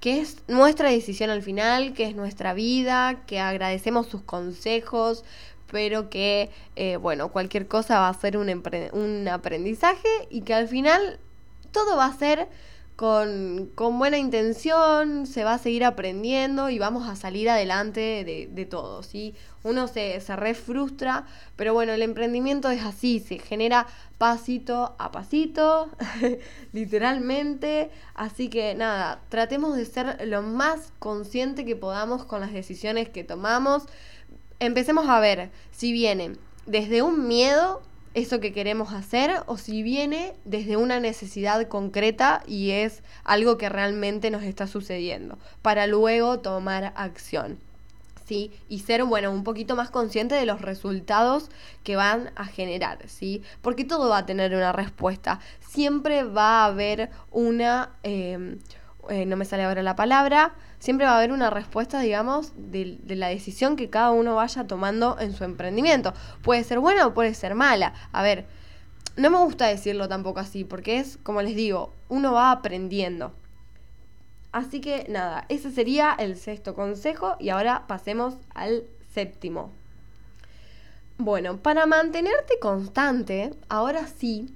que 0.00 0.20
es 0.20 0.38
nuestra 0.48 0.90
decisión 0.90 1.30
al 1.30 1.42
final, 1.42 1.92
que 1.92 2.04
es 2.04 2.14
nuestra 2.14 2.54
vida, 2.54 3.22
que 3.26 3.40
agradecemos 3.40 4.06
sus 4.06 4.22
consejos, 4.22 5.24
pero 5.70 6.08
que, 6.08 6.50
eh, 6.76 6.96
bueno, 6.96 7.28
cualquier 7.28 7.66
cosa 7.66 7.98
va 7.98 8.08
a 8.08 8.14
ser 8.14 8.36
un, 8.36 8.62
un 8.92 9.28
aprendizaje 9.28 10.08
y 10.30 10.42
que 10.42 10.54
al 10.54 10.68
final 10.68 11.18
todo 11.72 11.96
va 11.96 12.06
a 12.06 12.16
ser 12.16 12.48
con, 12.96 13.72
buena 13.98 14.18
intención, 14.18 15.26
se 15.26 15.42
va 15.42 15.54
a 15.54 15.58
seguir 15.58 15.84
aprendiendo 15.84 16.70
y 16.70 16.78
vamos 16.78 17.08
a 17.08 17.16
salir 17.16 17.50
adelante 17.50 18.00
de, 18.24 18.48
de 18.50 18.66
todo. 18.66 19.00
Uno 19.64 19.88
se, 19.88 20.20
se 20.20 20.36
re 20.36 20.54
frustra, 20.54 21.26
pero 21.56 21.74
bueno, 21.74 21.92
el 21.92 22.02
emprendimiento 22.02 22.70
es 22.70 22.82
así, 22.82 23.18
se 23.18 23.38
genera 23.38 23.86
pasito 24.18 24.94
a 24.98 25.10
pasito, 25.10 25.90
literalmente, 26.72 27.90
así 28.14 28.48
que 28.48 28.74
nada, 28.74 29.20
tratemos 29.28 29.76
de 29.76 29.86
ser 29.86 30.28
lo 30.28 30.42
más 30.42 30.92
consciente 30.98 31.64
que 31.64 31.76
podamos 31.76 32.24
con 32.24 32.40
las 32.40 32.52
decisiones 32.52 33.08
que 33.08 33.24
tomamos, 33.24 33.84
empecemos 34.60 35.08
a 35.08 35.18
ver 35.18 35.50
si 35.72 35.92
viene 35.92 36.36
desde 36.66 37.02
un 37.02 37.26
miedo 37.26 37.82
eso 38.14 38.40
que 38.40 38.52
queremos 38.52 38.92
hacer 38.92 39.42
o 39.46 39.58
si 39.58 39.82
viene 39.82 40.34
desde 40.44 40.76
una 40.76 41.00
necesidad 41.00 41.66
concreta 41.68 42.42
y 42.46 42.70
es 42.70 43.02
algo 43.24 43.58
que 43.58 43.68
realmente 43.68 44.30
nos 44.30 44.44
está 44.44 44.66
sucediendo, 44.66 45.38
para 45.62 45.86
luego 45.86 46.38
tomar 46.40 46.92
acción. 46.96 47.58
¿Sí? 48.26 48.52
Y 48.70 48.78
ser, 48.78 49.04
bueno, 49.04 49.30
un 49.30 49.44
poquito 49.44 49.76
más 49.76 49.90
consciente 49.90 50.34
de 50.34 50.46
los 50.46 50.62
resultados 50.62 51.50
que 51.82 51.94
van 51.94 52.30
a 52.36 52.46
generar, 52.46 53.06
¿sí? 53.06 53.42
Porque 53.60 53.84
todo 53.84 54.08
va 54.08 54.16
a 54.16 54.24
tener 54.24 54.54
una 54.54 54.72
respuesta. 54.72 55.40
Siempre 55.60 56.24
va 56.24 56.62
a 56.62 56.66
haber 56.66 57.10
una, 57.30 57.90
eh, 58.02 58.56
eh, 59.10 59.26
no 59.26 59.36
me 59.36 59.44
sale 59.44 59.64
ahora 59.64 59.82
la 59.82 59.96
palabra, 59.96 60.54
siempre 60.78 61.06
va 61.06 61.12
a 61.12 61.18
haber 61.18 61.32
una 61.32 61.50
respuesta, 61.50 62.00
digamos, 62.00 62.52
de, 62.56 62.98
la 63.06 63.28
decisión 63.28 63.76
que 63.76 63.90
cada 63.90 64.10
uno 64.10 64.34
vaya 64.34 64.66
tomando 64.66 65.18
en 65.18 65.32
su 65.32 65.44
emprendimiento. 65.44 66.14
Puede 66.42 66.64
ser 66.64 66.80
buena 66.80 67.06
o 67.06 67.14
puede 67.14 67.34
ser 67.34 67.54
mala. 67.54 67.94
A 68.12 68.22
ver, 68.22 68.46
no 69.16 69.30
me 69.30 69.38
gusta 69.38 69.66
decirlo 69.66 70.08
tampoco 70.08 70.40
así, 70.40 70.64
porque 70.64 70.98
es, 70.98 71.18
como 71.22 71.42
les 71.42 71.56
digo, 71.56 71.92
uno 72.08 72.32
va 72.32 72.50
aprendiendo. 72.50 73.32
Así 74.52 74.80
que 74.80 75.06
nada, 75.08 75.46
ese 75.48 75.70
sería 75.70 76.14
el 76.18 76.36
sexto 76.36 76.74
consejo 76.74 77.36
y 77.40 77.48
ahora 77.48 77.86
pasemos 77.86 78.34
al 78.54 78.84
séptimo. 79.12 79.72
Bueno, 81.18 81.58
para 81.58 81.86
mantenerte 81.86 82.58
constante, 82.60 83.52
ahora 83.68 84.06
sí, 84.06 84.54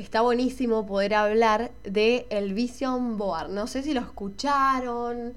está 0.00 0.20
buenísimo 0.20 0.86
poder 0.86 1.14
hablar 1.14 1.70
de 1.84 2.26
el 2.30 2.54
Vision 2.54 3.18
Board. 3.18 3.50
No 3.50 3.66
sé 3.66 3.82
si 3.82 3.94
lo 3.94 4.00
escucharon. 4.00 5.34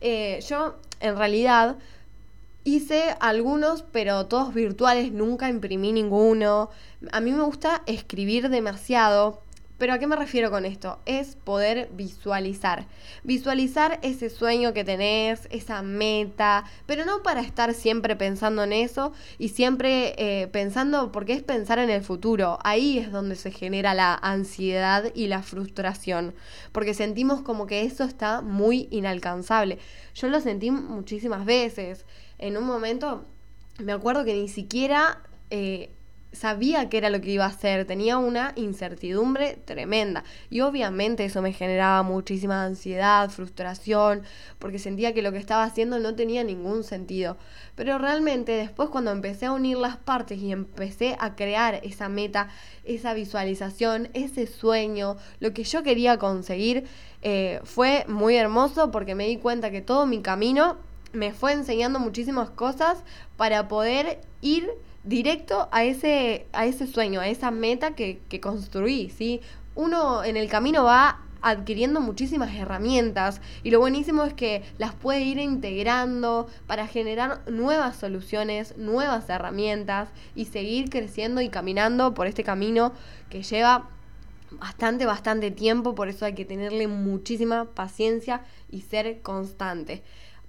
Eh, 0.00 0.40
yo, 0.48 0.76
en 1.00 1.16
realidad, 1.16 1.76
hice 2.64 3.14
algunos, 3.20 3.82
pero 3.82 4.26
todos 4.26 4.52
virtuales, 4.54 5.12
nunca 5.12 5.48
imprimí 5.48 5.92
ninguno. 5.92 6.70
A 7.12 7.20
mí 7.20 7.32
me 7.32 7.42
gusta 7.42 7.82
escribir 7.86 8.48
demasiado, 8.48 9.42
pero 9.78 9.92
¿a 9.92 9.98
qué 9.98 10.06
me 10.06 10.14
refiero 10.14 10.50
con 10.50 10.64
esto? 10.64 11.00
Es 11.04 11.34
poder 11.34 11.88
visualizar. 11.92 12.86
Visualizar 13.24 13.98
ese 14.02 14.30
sueño 14.30 14.72
que 14.72 14.84
tenés, 14.84 15.48
esa 15.50 15.82
meta, 15.82 16.64
pero 16.86 17.04
no 17.04 17.22
para 17.24 17.40
estar 17.40 17.74
siempre 17.74 18.14
pensando 18.14 18.62
en 18.62 18.72
eso 18.72 19.12
y 19.36 19.48
siempre 19.48 20.14
eh, 20.16 20.46
pensando, 20.46 21.10
porque 21.10 21.32
es 21.32 21.42
pensar 21.42 21.80
en 21.80 21.90
el 21.90 22.02
futuro. 22.02 22.58
Ahí 22.62 22.98
es 22.98 23.10
donde 23.10 23.34
se 23.34 23.50
genera 23.50 23.94
la 23.94 24.14
ansiedad 24.14 25.10
y 25.12 25.26
la 25.26 25.42
frustración, 25.42 26.34
porque 26.70 26.94
sentimos 26.94 27.42
como 27.42 27.66
que 27.66 27.82
eso 27.82 28.04
está 28.04 28.42
muy 28.42 28.86
inalcanzable. 28.92 29.78
Yo 30.14 30.28
lo 30.28 30.40
sentí 30.40 30.70
muchísimas 30.70 31.44
veces. 31.44 32.06
En 32.38 32.56
un 32.56 32.64
momento, 32.64 33.26
me 33.80 33.92
acuerdo 33.92 34.24
que 34.24 34.34
ni 34.34 34.48
siquiera... 34.48 35.22
Eh, 35.50 35.93
sabía 36.34 36.88
que 36.88 36.98
era 36.98 37.10
lo 37.10 37.20
que 37.20 37.30
iba 37.30 37.44
a 37.44 37.48
hacer, 37.48 37.86
tenía 37.86 38.18
una 38.18 38.52
incertidumbre 38.56 39.56
tremenda 39.64 40.24
y 40.50 40.60
obviamente 40.60 41.24
eso 41.24 41.42
me 41.42 41.52
generaba 41.52 42.02
muchísima 42.02 42.64
ansiedad, 42.64 43.30
frustración, 43.30 44.22
porque 44.58 44.78
sentía 44.78 45.14
que 45.14 45.22
lo 45.22 45.32
que 45.32 45.38
estaba 45.38 45.64
haciendo 45.64 45.98
no 45.98 46.14
tenía 46.14 46.44
ningún 46.44 46.84
sentido. 46.84 47.36
Pero 47.74 47.98
realmente 47.98 48.52
después 48.52 48.88
cuando 48.88 49.10
empecé 49.10 49.46
a 49.46 49.52
unir 49.52 49.78
las 49.78 49.96
partes 49.96 50.38
y 50.38 50.52
empecé 50.52 51.16
a 51.18 51.34
crear 51.34 51.80
esa 51.82 52.08
meta, 52.08 52.48
esa 52.84 53.14
visualización, 53.14 54.08
ese 54.14 54.46
sueño, 54.46 55.16
lo 55.40 55.52
que 55.52 55.64
yo 55.64 55.82
quería 55.82 56.18
conseguir, 56.18 56.84
eh, 57.22 57.60
fue 57.64 58.04
muy 58.06 58.36
hermoso 58.36 58.90
porque 58.90 59.14
me 59.14 59.26
di 59.26 59.38
cuenta 59.38 59.70
que 59.70 59.80
todo 59.80 60.06
mi 60.06 60.20
camino 60.20 60.76
me 61.14 61.32
fue 61.32 61.52
enseñando 61.52 61.98
muchísimas 62.00 62.50
cosas 62.50 63.02
para 63.36 63.68
poder 63.68 64.20
ir 64.42 64.68
directo 65.04 65.68
a 65.70 65.84
ese, 65.84 66.46
a 66.52 66.66
ese 66.66 66.86
sueño, 66.86 67.20
a 67.20 67.28
esa 67.28 67.50
meta 67.50 67.94
que, 67.94 68.20
que 68.28 68.40
construí, 68.40 69.10
¿sí? 69.10 69.40
Uno 69.74 70.24
en 70.24 70.36
el 70.36 70.48
camino 70.48 70.84
va 70.84 71.20
adquiriendo 71.44 72.00
muchísimas 72.00 72.54
herramientas 72.54 73.42
y 73.62 73.70
lo 73.70 73.78
buenísimo 73.78 74.24
es 74.24 74.32
que 74.32 74.62
las 74.78 74.94
puede 74.94 75.20
ir 75.20 75.38
integrando 75.38 76.48
para 76.66 76.86
generar 76.86 77.42
nuevas 77.50 77.96
soluciones, 77.96 78.78
nuevas 78.78 79.28
herramientas 79.28 80.08
y 80.34 80.46
seguir 80.46 80.88
creciendo 80.88 81.42
y 81.42 81.50
caminando 81.50 82.14
por 82.14 82.26
este 82.26 82.44
camino 82.44 82.94
que 83.28 83.42
lleva 83.42 83.90
bastante, 84.52 85.04
bastante 85.04 85.50
tiempo, 85.50 85.94
por 85.94 86.08
eso 86.08 86.24
hay 86.24 86.34
que 86.34 86.46
tenerle 86.46 86.88
muchísima 86.88 87.66
paciencia 87.66 88.40
y 88.70 88.80
ser 88.80 89.20
constante 89.20 90.02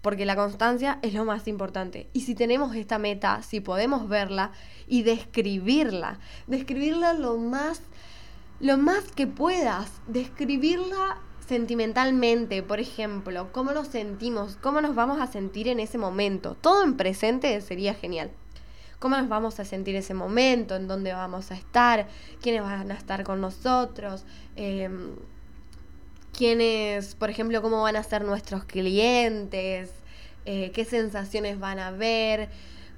porque 0.06 0.28
la 0.28 0.36
constancia 0.36 1.00
es 1.02 1.16
lo 1.16 1.26
más 1.26 1.48
importante. 1.48 2.10
Y 2.14 2.22
si 2.22 2.36
tenemos 2.36 2.76
esta 2.76 3.00
meta, 3.00 3.42
si 3.42 3.60
podemos 3.60 4.08
verla 4.08 4.52
y 4.88 5.02
describirla, 5.02 6.20
describirla 6.46 7.14
lo 7.14 7.38
más, 7.38 7.82
lo 8.60 8.78
más 8.78 9.12
que 9.14 9.26
puedas, 9.26 9.92
describirla 10.06 11.18
sentimentalmente, 11.48 12.62
por 12.62 12.80
ejemplo, 12.80 13.52
cómo 13.52 13.72
nos 13.72 13.88
sentimos, 13.88 14.60
cómo 14.62 14.80
nos 14.80 14.94
vamos 14.94 15.20
a 15.20 15.26
sentir 15.26 15.68
en 15.68 15.80
ese 15.80 15.98
momento. 15.98 16.54
Todo 16.54 16.84
en 16.84 16.98
presente 16.98 17.60
sería 17.62 17.96
genial. 17.96 18.30
¿Cómo 19.00 19.18
nos 19.18 19.28
vamos 19.28 19.60
a 19.60 19.66
sentir 19.66 19.96
ese 19.96 20.14
momento? 20.14 20.76
¿En 20.76 20.88
dónde 20.88 21.14
vamos 21.14 21.50
a 21.50 21.56
estar? 21.56 22.08
¿Quiénes 22.44 22.62
van 22.62 22.92
a 22.92 22.94
estar 22.94 23.24
con 23.24 23.42
nosotros? 23.42 24.24
Eh, 24.56 24.88
quiénes, 26.36 27.16
por 27.16 27.30
ejemplo, 27.30 27.62
cómo 27.62 27.82
van 27.82 27.96
a 27.96 28.04
ser 28.04 28.24
nuestros 28.24 28.66
clientes, 28.66 29.92
eh, 30.46 30.72
qué 30.72 30.86
sensaciones 30.86 31.60
van 31.60 31.80
a 31.80 31.92
ver, 31.92 32.50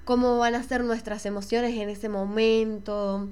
cómo 0.05 0.37
van 0.37 0.55
a 0.55 0.63
ser 0.63 0.83
nuestras 0.83 1.25
emociones 1.25 1.75
en 1.75 1.89
ese 1.89 2.09
momento. 2.09 3.29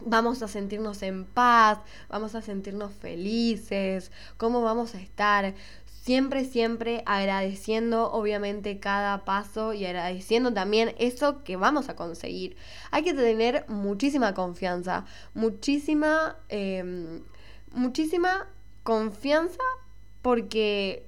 Vamos 0.00 0.42
a 0.42 0.48
sentirnos 0.48 1.02
en 1.02 1.24
paz, 1.24 1.78
vamos 2.08 2.34
a 2.34 2.42
sentirnos 2.42 2.92
felices, 2.92 4.12
cómo 4.36 4.62
vamos 4.62 4.94
a 4.94 5.00
estar. 5.00 5.54
Siempre, 6.02 6.44
siempre 6.44 7.02
agradeciendo 7.06 8.12
obviamente 8.12 8.78
cada 8.78 9.24
paso 9.24 9.72
y 9.72 9.86
agradeciendo 9.86 10.52
también 10.52 10.94
eso 10.98 11.42
que 11.42 11.56
vamos 11.56 11.88
a 11.88 11.96
conseguir. 11.96 12.56
Hay 12.90 13.02
que 13.02 13.14
tener 13.14 13.64
muchísima 13.68 14.34
confianza, 14.34 15.06
muchísima, 15.32 16.36
em, 16.50 17.22
muchísima 17.72 18.46
confianza 18.84 19.62
porque 20.22 21.04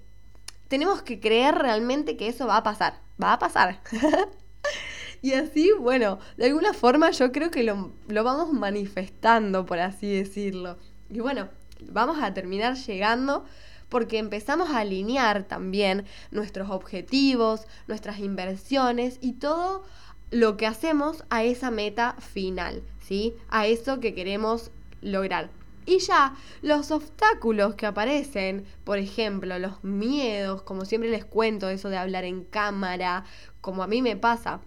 tenemos 0.66 1.02
que 1.02 1.20
creer 1.20 1.54
realmente 1.54 2.16
que 2.16 2.26
eso 2.26 2.46
va 2.48 2.56
a 2.56 2.62
pasar. 2.64 3.00
Va 3.22 3.34
a 3.34 3.38
pasar. 3.38 3.80
y 5.22 5.34
así, 5.34 5.70
bueno, 5.78 6.18
de 6.36 6.46
alguna 6.46 6.72
forma 6.72 7.10
yo 7.12 7.30
creo 7.30 7.50
que 7.52 7.62
lo, 7.62 7.92
lo 8.08 8.24
vamos 8.24 8.52
manifestando, 8.52 9.64
por 9.64 9.78
así 9.78 10.12
decirlo. 10.12 10.78
Y 11.08 11.20
bueno, 11.20 11.48
vamos 11.80 12.20
a 12.20 12.34
terminar 12.34 12.74
llegando 12.74 13.44
porque 13.88 14.18
empezamos 14.18 14.70
a 14.70 14.78
alinear 14.78 15.44
también 15.44 16.04
nuestros 16.30 16.70
objetivos, 16.70 17.66
nuestras 17.86 18.18
inversiones 18.18 19.18
y 19.20 19.34
todo 19.34 19.84
lo 20.30 20.56
que 20.56 20.66
hacemos 20.66 21.24
a 21.30 21.44
esa 21.44 21.70
meta 21.70 22.16
final, 22.18 22.82
¿sí? 23.00 23.34
A 23.48 23.66
eso 23.66 24.00
que 24.00 24.14
queremos 24.14 24.72
lograr. 25.00 25.50
Y 25.86 26.00
ya, 26.00 26.34
los 26.62 26.90
obstáculos 26.90 27.76
que 27.76 27.86
aparecen, 27.86 28.66
por 28.82 28.98
ejemplo, 28.98 29.56
los 29.60 29.84
miedos, 29.84 30.62
como 30.62 30.84
siempre 30.84 31.10
les 31.10 31.24
cuento, 31.24 31.68
eso 31.68 31.88
de 31.90 31.96
hablar 31.96 32.24
en 32.24 32.42
cámara, 32.42 33.24
como 33.60 33.84
a 33.84 33.86
mí 33.86 34.02
me 34.02 34.16
pasa. 34.16 34.60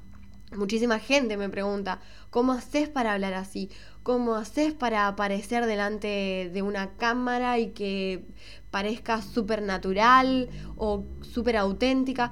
Muchísima 0.55 0.97
gente 0.97 1.36
me 1.36 1.49
pregunta, 1.49 1.99
¿cómo 2.29 2.53
haces 2.53 2.88
para 2.88 3.13
hablar 3.13 3.34
así? 3.34 3.69
¿Cómo 4.01 4.36
haces 4.36 4.73
para 4.73 5.08
aparecer 5.08 5.65
delante 5.65 6.49
de 6.53 6.62
una 6.62 6.95
cámara 6.95 7.60
y 7.60 7.71
que 7.71 8.23
parezca 8.71 9.21
súper 9.21 9.62
natural 9.62 10.49
o 10.77 11.03
súper 11.21 11.58
auténtica? 11.58 12.32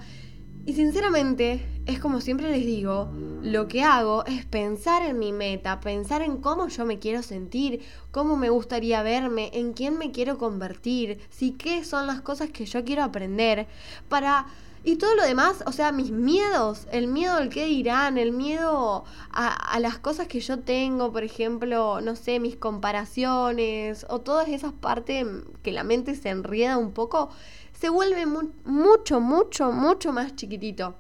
Y 0.67 0.73
sinceramente, 0.73 1.65
es 1.86 1.97
como 1.97 2.19
siempre 2.19 2.51
les 2.51 2.65
digo, 2.65 3.10
lo 3.41 3.69
que 3.69 3.84
hago 3.84 4.25
es 4.25 4.45
pensar 4.45 5.01
en 5.01 5.17
mi 5.17 5.32
meta, 5.32 5.80
pensar 5.80 6.21
en 6.21 6.41
cómo 6.41 6.67
yo 6.67 6.84
me 6.84 6.99
quiero 6.99 7.23
sentir, 7.23 7.86
cómo 8.12 8.36
me 8.36 8.49
gustaría 8.49 9.01
verme, 9.01 9.49
en 9.53 9.71
quién 9.71 9.97
me 9.97 10.12
quiero 10.12 10.38
convertir, 10.38 11.21
si 11.30 11.51
qué 11.51 11.86
son 11.86 12.06
las 12.06 12.19
cosas 12.19 12.49
que 12.49 12.65
yo 12.65 12.84
quiero 12.84 13.03
aprender, 13.03 13.65
para... 14.10 14.47
Y 14.84 14.95
todo 14.97 15.15
lo 15.15 15.23
demás, 15.23 15.63
o 15.65 15.71
sea, 15.73 15.91
mis 15.91 16.12
miedos, 16.12 16.88
el 16.91 17.08
miedo 17.08 17.34
al 17.36 17.49
que 17.49 17.65
dirán, 17.65 18.17
el 18.17 18.32
miedo 18.32 19.03
a, 19.32 19.47
a, 19.73 19.80
las 19.80 19.97
cosas 19.97 20.27
que 20.27 20.39
yo 20.39 20.60
tengo, 20.60 21.12
por 21.12 21.23
ejemplo, 21.23 21.99
no 21.99 22.15
sé, 22.15 22.39
mis 22.39 22.56
comparaciones 22.56 24.06
o 24.08 24.21
todas 24.21 24.47
esas 24.47 24.71
partes 24.71 25.25
que 25.62 25.73
la 25.73 25.84
mente 25.84 26.15
se 26.15 26.30
enrieda 26.30 26.77
un 26.77 26.93
poco, 26.93 27.32
se 27.79 27.89
vuelve 27.89 28.25
mucho, 28.25 29.19
mucho, 29.19 29.71
mucho 29.71 30.11
más 30.11 30.35
chiquitito. 30.35 30.95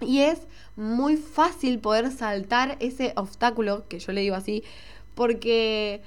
Y 0.00 0.20
es 0.20 0.40
muy 0.76 1.16
fácil 1.16 1.78
poder 1.78 2.10
saltar 2.10 2.76
ese 2.80 3.12
obstáculo, 3.16 3.86
que 3.88 3.98
yo 3.98 4.12
le 4.12 4.22
digo 4.22 4.36
así, 4.36 4.62
porque, 5.14 6.02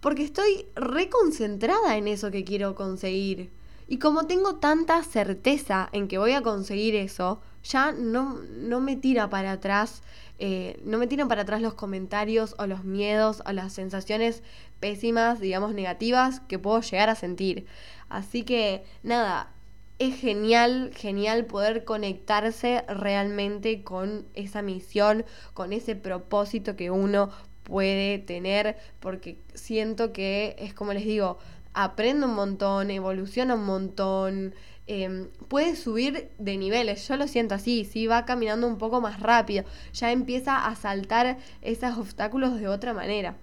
porque 0.00 0.24
estoy 0.24 0.66
reconcentrada 0.74 1.96
en 1.96 2.08
eso 2.08 2.30
que 2.30 2.44
quiero 2.44 2.74
conseguir. 2.74 3.50
Y 3.86 3.98
como 3.98 4.26
tengo 4.26 4.56
tanta 4.56 5.02
certeza 5.02 5.88
en 5.92 6.08
que 6.08 6.18
voy 6.18 6.32
a 6.32 6.42
conseguir 6.42 6.94
eso, 6.94 7.40
ya 7.62 7.92
no, 7.92 8.38
no 8.56 8.80
me 8.80 8.96
tira 8.96 9.30
para 9.30 9.52
atrás, 9.52 10.02
eh, 10.38 10.78
no 10.84 10.98
me 10.98 11.06
tiran 11.06 11.28
para 11.28 11.42
atrás 11.42 11.62
los 11.62 11.74
comentarios 11.74 12.54
o 12.58 12.66
los 12.66 12.84
miedos 12.84 13.42
o 13.46 13.52
las 13.52 13.72
sensaciones 13.72 14.42
pésimas, 14.78 15.40
digamos, 15.40 15.74
negativas 15.74 16.40
que 16.40 16.58
puedo 16.58 16.80
llegar 16.80 17.08
a 17.08 17.14
sentir. 17.14 17.66
Así 18.10 18.44
que 18.44 18.84
nada, 19.02 19.52
es 19.98 20.16
genial, 20.20 20.92
genial 20.94 21.46
poder 21.46 21.84
conectarse 21.84 22.84
realmente 22.88 23.82
con 23.82 24.26
esa 24.34 24.62
misión, 24.62 25.24
con 25.54 25.72
ese 25.72 25.96
propósito 25.96 26.76
que 26.76 26.90
uno 26.90 27.30
puede 27.64 28.18
tener, 28.18 28.76
porque 29.00 29.40
siento 29.54 30.12
que 30.12 30.56
es 30.58 30.72
como 30.72 30.92
les 30.92 31.04
digo, 31.04 31.38
aprende 31.74 32.26
un 32.26 32.34
montón, 32.34 32.90
evoluciona 32.90 33.54
un 33.54 33.64
montón, 33.64 34.54
eh, 34.86 35.28
puede 35.48 35.76
subir 35.76 36.30
de 36.38 36.56
niveles, 36.56 37.06
yo 37.06 37.16
lo 37.16 37.28
siento 37.28 37.54
así, 37.54 37.84
si 37.84 38.06
va 38.06 38.24
caminando 38.24 38.66
un 38.66 38.78
poco 38.78 39.00
más 39.00 39.20
rápido, 39.20 39.64
ya 39.92 40.12
empieza 40.12 40.66
a 40.66 40.74
saltar 40.76 41.38
esos 41.60 41.98
obstáculos 41.98 42.58
de 42.58 42.68
otra 42.68 42.94
manera. 42.94 43.36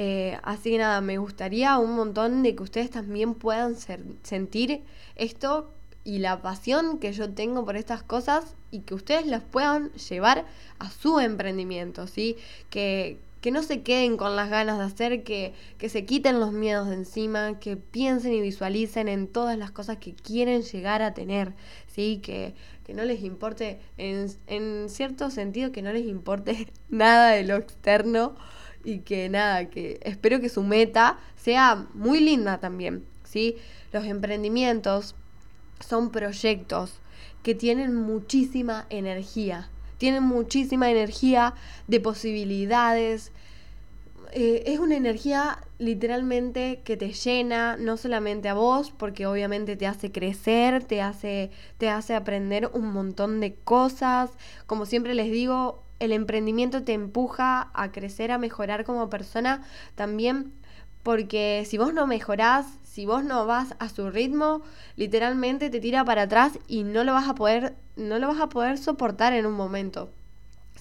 Eh, 0.00 0.38
así 0.44 0.70
que 0.70 0.78
nada, 0.78 1.00
me 1.00 1.18
gustaría 1.18 1.76
un 1.76 1.96
montón 1.96 2.44
de 2.44 2.54
que 2.54 2.62
ustedes 2.62 2.88
también 2.88 3.34
puedan 3.34 3.74
sentir 4.22 4.84
esto 5.16 5.72
y 6.04 6.20
la 6.20 6.40
pasión 6.40 7.00
que 7.00 7.12
yo 7.12 7.34
tengo 7.34 7.64
por 7.64 7.76
estas 7.76 8.04
cosas 8.04 8.54
y 8.70 8.82
que 8.82 8.94
ustedes 8.94 9.26
las 9.26 9.42
puedan 9.42 9.90
llevar 9.94 10.46
a 10.78 10.88
su 10.88 11.18
emprendimiento, 11.18 12.06
¿sí? 12.06 12.36
Que, 12.70 13.18
que 13.40 13.50
no 13.50 13.64
se 13.64 13.82
queden 13.82 14.16
con 14.16 14.36
las 14.36 14.50
ganas 14.50 14.78
de 14.78 14.84
hacer, 14.84 15.24
que, 15.24 15.52
que 15.78 15.88
se 15.88 16.04
quiten 16.06 16.38
los 16.38 16.52
miedos 16.52 16.88
de 16.88 16.94
encima, 16.94 17.58
que 17.58 17.76
piensen 17.76 18.32
y 18.34 18.40
visualicen 18.40 19.08
en 19.08 19.26
todas 19.26 19.58
las 19.58 19.72
cosas 19.72 19.96
que 19.96 20.14
quieren 20.14 20.62
llegar 20.62 21.02
a 21.02 21.12
tener, 21.12 21.54
¿sí? 21.88 22.20
Que, 22.22 22.54
que 22.84 22.94
no 22.94 23.02
les 23.04 23.24
importe, 23.24 23.80
en, 23.96 24.28
en 24.46 24.88
cierto 24.88 25.28
sentido, 25.30 25.72
que 25.72 25.82
no 25.82 25.92
les 25.92 26.06
importe 26.06 26.68
nada 26.88 27.30
de 27.30 27.42
lo 27.42 27.56
externo 27.56 28.36
y 28.84 29.00
que 29.00 29.28
nada, 29.28 29.68
que 29.70 30.00
espero 30.02 30.40
que 30.40 30.48
su 30.48 30.62
meta 30.62 31.18
sea 31.36 31.86
muy 31.94 32.20
linda 32.20 32.58
también, 32.58 33.04
¿sí? 33.24 33.56
Los 33.92 34.04
emprendimientos 34.04 35.14
son 35.80 36.10
proyectos 36.10 36.94
que 37.42 37.54
tienen 37.54 37.94
muchísima 37.94 38.86
energía, 38.90 39.70
tienen 39.98 40.22
muchísima 40.22 40.90
energía 40.90 41.54
de 41.86 42.00
posibilidades. 42.00 43.32
Eh, 44.32 44.64
es 44.66 44.78
una 44.78 44.96
energía 44.96 45.58
literalmente 45.78 46.82
que 46.84 46.96
te 46.96 47.12
llena, 47.12 47.76
no 47.78 47.96
solamente 47.96 48.48
a 48.48 48.54
vos, 48.54 48.90
porque 48.90 49.26
obviamente 49.26 49.76
te 49.76 49.86
hace 49.86 50.12
crecer, 50.12 50.84
te 50.84 51.00
hace, 51.00 51.50
te 51.78 51.88
hace 51.88 52.14
aprender 52.14 52.70
un 52.72 52.92
montón 52.92 53.40
de 53.40 53.54
cosas. 53.54 54.30
Como 54.66 54.86
siempre 54.86 55.14
les 55.14 55.30
digo, 55.30 55.82
el 55.98 56.12
emprendimiento 56.12 56.84
te 56.84 56.92
empuja 56.92 57.70
a 57.74 57.92
crecer, 57.92 58.30
a 58.30 58.38
mejorar 58.38 58.84
como 58.84 59.10
persona 59.10 59.62
también, 59.94 60.52
porque 61.02 61.64
si 61.66 61.78
vos 61.78 61.94
no 61.94 62.06
mejorás, 62.06 62.66
si 62.82 63.06
vos 63.06 63.24
no 63.24 63.46
vas 63.46 63.74
a 63.78 63.88
su 63.88 64.10
ritmo, 64.10 64.62
literalmente 64.96 65.70
te 65.70 65.80
tira 65.80 66.04
para 66.04 66.22
atrás 66.22 66.58
y 66.66 66.84
no 66.84 67.04
lo 67.04 67.14
vas 67.14 67.28
a 67.28 67.34
poder, 67.34 67.76
no 67.96 68.18
lo 68.18 68.28
vas 68.28 68.40
a 68.40 68.48
poder 68.48 68.78
soportar 68.78 69.32
en 69.32 69.46
un 69.46 69.54
momento. 69.54 70.10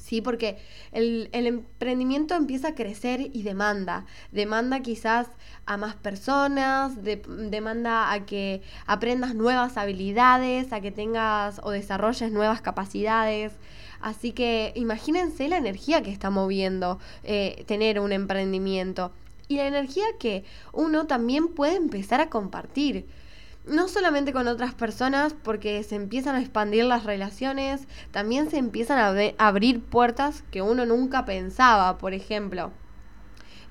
¿sí? 0.07 0.21
Porque 0.21 0.57
el, 0.93 1.29
el, 1.33 1.47
emprendimiento 1.47 2.33
empieza 2.35 2.69
a 2.69 2.75
crecer 2.75 3.29
y 3.33 3.43
demanda. 3.43 4.05
Demanda 4.31 4.79
quizás 4.79 5.27
a 5.65 5.75
más 5.75 5.95
personas, 5.95 7.03
de, 7.03 7.21
demanda 7.49 8.13
a 8.13 8.25
que 8.25 8.61
aprendas 8.85 9.35
nuevas 9.35 9.77
habilidades, 9.77 10.71
a 10.71 10.79
que 10.79 10.91
tengas 10.91 11.59
o 11.63 11.71
desarrolles 11.71 12.31
nuevas 12.31 12.61
capacidades. 12.61 13.53
Así 14.01 14.31
que 14.31 14.71
imagínense 14.75 15.47
la 15.47 15.57
energía 15.57 16.03
que 16.03 16.11
está 16.11 16.29
moviendo 16.29 16.99
eh, 17.23 17.63
tener 17.67 17.99
un 17.99 18.11
emprendimiento. 18.11 19.11
y 19.49 19.57
la 19.57 19.67
energía 19.67 20.05
que 20.19 20.43
uno 20.73 21.07
también 21.07 21.47
puede 21.47 21.75
empezar 21.75 22.19
a 22.19 22.29
compartir. 22.29 23.05
No 23.65 23.87
solamente 23.87 24.33
con 24.33 24.47
otras 24.47 24.73
personas, 24.73 25.33
porque 25.33 25.83
se 25.83 25.95
empiezan 25.95 26.35
a 26.35 26.41
expandir 26.41 26.83
las 26.85 27.05
relaciones, 27.05 27.87
también 28.11 28.49
se 28.49 28.57
empiezan 28.57 28.99
a 28.99 29.33
abrir 29.37 29.81
puertas 29.81 30.43
que 30.51 30.61
uno 30.61 30.85
nunca 30.85 31.25
pensaba, 31.25 31.97
por 31.97 32.13
ejemplo. 32.13 32.71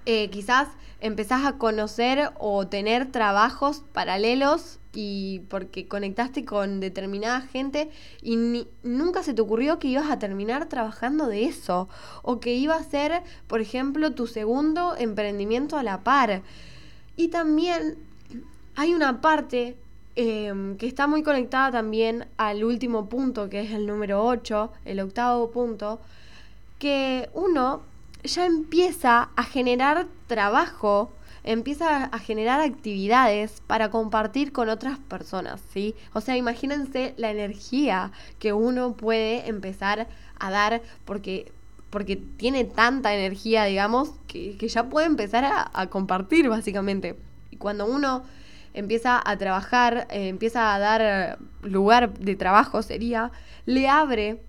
Eh, 0.06 0.30
quizás 0.30 0.68
empezás 1.00 1.44
a 1.44 1.58
conocer 1.58 2.30
o 2.38 2.68
tener 2.68 3.10
trabajos 3.10 3.82
paralelos 3.92 4.78
y 4.94 5.40
porque 5.50 5.88
conectaste 5.88 6.44
con 6.44 6.80
determinada 6.80 7.40
gente 7.40 7.90
y 8.22 8.66
nunca 8.82 9.22
se 9.22 9.34
te 9.34 9.42
ocurrió 9.42 9.78
que 9.78 9.88
ibas 9.88 10.10
a 10.10 10.18
terminar 10.18 10.66
trabajando 10.68 11.26
de 11.26 11.44
eso 11.44 11.88
o 12.22 12.40
que 12.40 12.54
iba 12.54 12.76
a 12.76 12.84
ser, 12.84 13.22
por 13.46 13.60
ejemplo, 13.60 14.12
tu 14.14 14.26
segundo 14.26 14.94
emprendimiento 14.96 15.76
a 15.76 15.82
la 15.82 16.04
par. 16.04 16.42
Y 17.16 17.28
también 17.28 17.96
hay 18.76 18.94
una 18.94 19.20
parte 19.20 19.76
em, 20.14 20.76
que 20.76 20.86
está 20.86 21.06
muy 21.06 21.22
conectada 21.22 21.72
también 21.72 22.26
al 22.36 22.64
último 22.64 23.08
punto, 23.08 23.50
que 23.50 23.60
es 23.60 23.72
el 23.72 23.86
número 23.86 24.24
8, 24.24 24.72
el 24.84 25.00
octavo 25.00 25.50
punto, 25.50 26.00
que 26.78 27.28
uno 27.34 27.82
ya 28.26 28.46
empieza 28.46 29.30
a 29.36 29.44
generar 29.44 30.06
trabajo, 30.26 31.12
empieza 31.44 32.04
a 32.04 32.18
generar 32.18 32.60
actividades 32.60 33.62
para 33.66 33.90
compartir 33.90 34.52
con 34.52 34.68
otras 34.68 34.98
personas, 34.98 35.60
¿sí? 35.72 35.94
O 36.12 36.20
sea, 36.20 36.36
imagínense 36.36 37.14
la 37.16 37.30
energía 37.30 38.12
que 38.38 38.52
uno 38.52 38.94
puede 38.94 39.48
empezar 39.48 40.08
a 40.38 40.50
dar 40.50 40.82
porque 41.04 41.52
porque 41.90 42.16
tiene 42.16 42.64
tanta 42.64 43.14
energía, 43.14 43.64
digamos, 43.64 44.10
que, 44.26 44.56
ya 44.68 44.88
puede 44.90 45.06
empezar 45.06 45.44
a, 45.72 45.86
compartir, 45.86 46.48
básicamente. 46.48 47.16
Y 47.50 47.56
cuando 47.56 47.86
uno 47.86 48.24
empieza 48.74 49.22
a 49.24 49.36
trabajar, 49.38 50.06
eh, 50.10 50.28
empieza 50.28 50.74
a 50.74 50.78
dar 50.78 51.38
lugar 51.62 52.12
de 52.18 52.36
trabajo, 52.36 52.82
sería, 52.82 53.30
le 53.64 53.88
abre 53.88 54.42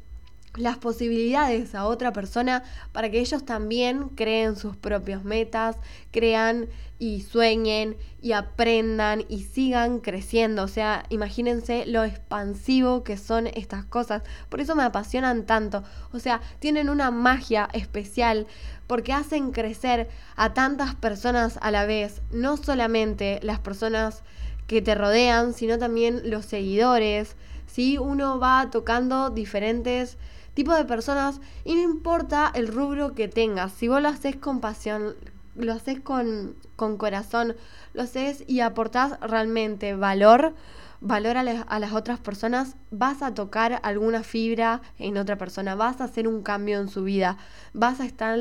las 0.57 0.77
posibilidades 0.77 1.75
a 1.75 1.85
otra 1.85 2.13
persona 2.13 2.63
para 2.91 3.09
que 3.09 3.19
ellos 3.19 3.45
también 3.45 4.09
creen 4.09 4.55
sus 4.55 4.75
propios 4.75 5.23
metas, 5.23 5.77
crean 6.11 6.67
y 6.99 7.21
sueñen 7.21 7.95
y 8.21 8.31
aprendan 8.31 9.23
y 9.29 9.43
sigan 9.43 9.99
creciendo. 9.99 10.63
O 10.63 10.67
sea, 10.67 11.05
imagínense 11.09 11.85
lo 11.85 12.03
expansivo 12.03 13.03
que 13.03 13.17
son 13.17 13.47
estas 13.47 13.85
cosas. 13.85 14.23
Por 14.49 14.61
eso 14.61 14.75
me 14.75 14.83
apasionan 14.83 15.45
tanto. 15.45 15.83
O 16.11 16.19
sea, 16.19 16.41
tienen 16.59 16.89
una 16.89 17.11
magia 17.11 17.69
especial 17.73 18.47
porque 18.87 19.13
hacen 19.13 19.51
crecer 19.51 20.09
a 20.35 20.53
tantas 20.53 20.95
personas 20.95 21.59
a 21.61 21.71
la 21.71 21.85
vez. 21.85 22.21
No 22.31 22.57
solamente 22.57 23.39
las 23.43 23.59
personas 23.59 24.23
que 24.65 24.81
te 24.81 24.95
rodean, 24.95 25.53
sino 25.53 25.77
también 25.77 26.29
los 26.29 26.45
seguidores. 26.45 27.35
¿sí? 27.67 27.97
Uno 27.97 28.39
va 28.39 28.69
tocando 28.71 29.29
diferentes 29.29 30.17
tipo 30.57 30.73
de 30.73 30.85
personas 30.85 31.39
y 31.65 31.75
no 31.75 31.81
importa 31.81 32.51
el 32.55 32.67
rubro 32.67 33.13
que 33.13 33.27
tengas, 33.27 33.71
si 33.73 33.87
vos 33.87 34.01
lo 34.01 34.09
haces 34.09 34.37
con 34.37 34.59
pasión, 34.59 35.15
lo 35.55 35.71
haces 35.71 35.99
con, 35.99 36.55
con 36.75 36.97
corazón, 36.97 37.55
lo 37.93 38.01
haces 38.01 38.43
y 38.47 38.61
aportás 38.61 39.19
realmente 39.19 39.93
valor, 39.93 40.55
valor 40.99 41.37
a, 41.37 41.41
a, 41.41 41.79
las 41.79 41.93
otras 41.93 42.19
personas, 42.19 42.75
vas 42.89 43.21
a 43.21 43.35
tocar 43.35 43.79
alguna 43.83 44.23
fibra 44.23 44.81
en 44.97 45.19
otra 45.19 45.37
persona, 45.37 45.75
vas 45.75 46.01
a 46.01 46.05
hacer 46.05 46.27
un 46.27 46.41
cambio 46.41 46.79
en 46.79 46.87
su 46.87 47.03
vida, 47.03 47.37
vas 47.73 47.99
a 47.99 48.05
estar, 48.05 48.39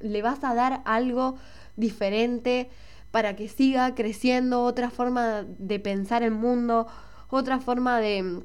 le 0.00 0.22
vas 0.22 0.42
a 0.44 0.54
dar 0.54 0.80
algo 0.86 1.36
diferente 1.76 2.70
para 3.10 3.36
que 3.36 3.46
siga 3.46 3.94
creciendo, 3.94 4.62
otra 4.62 4.88
forma 4.88 5.42
de 5.42 5.78
pensar 5.80 6.22
el 6.22 6.30
mundo, 6.30 6.86
otra 7.28 7.60
forma 7.60 8.00
de, 8.00 8.42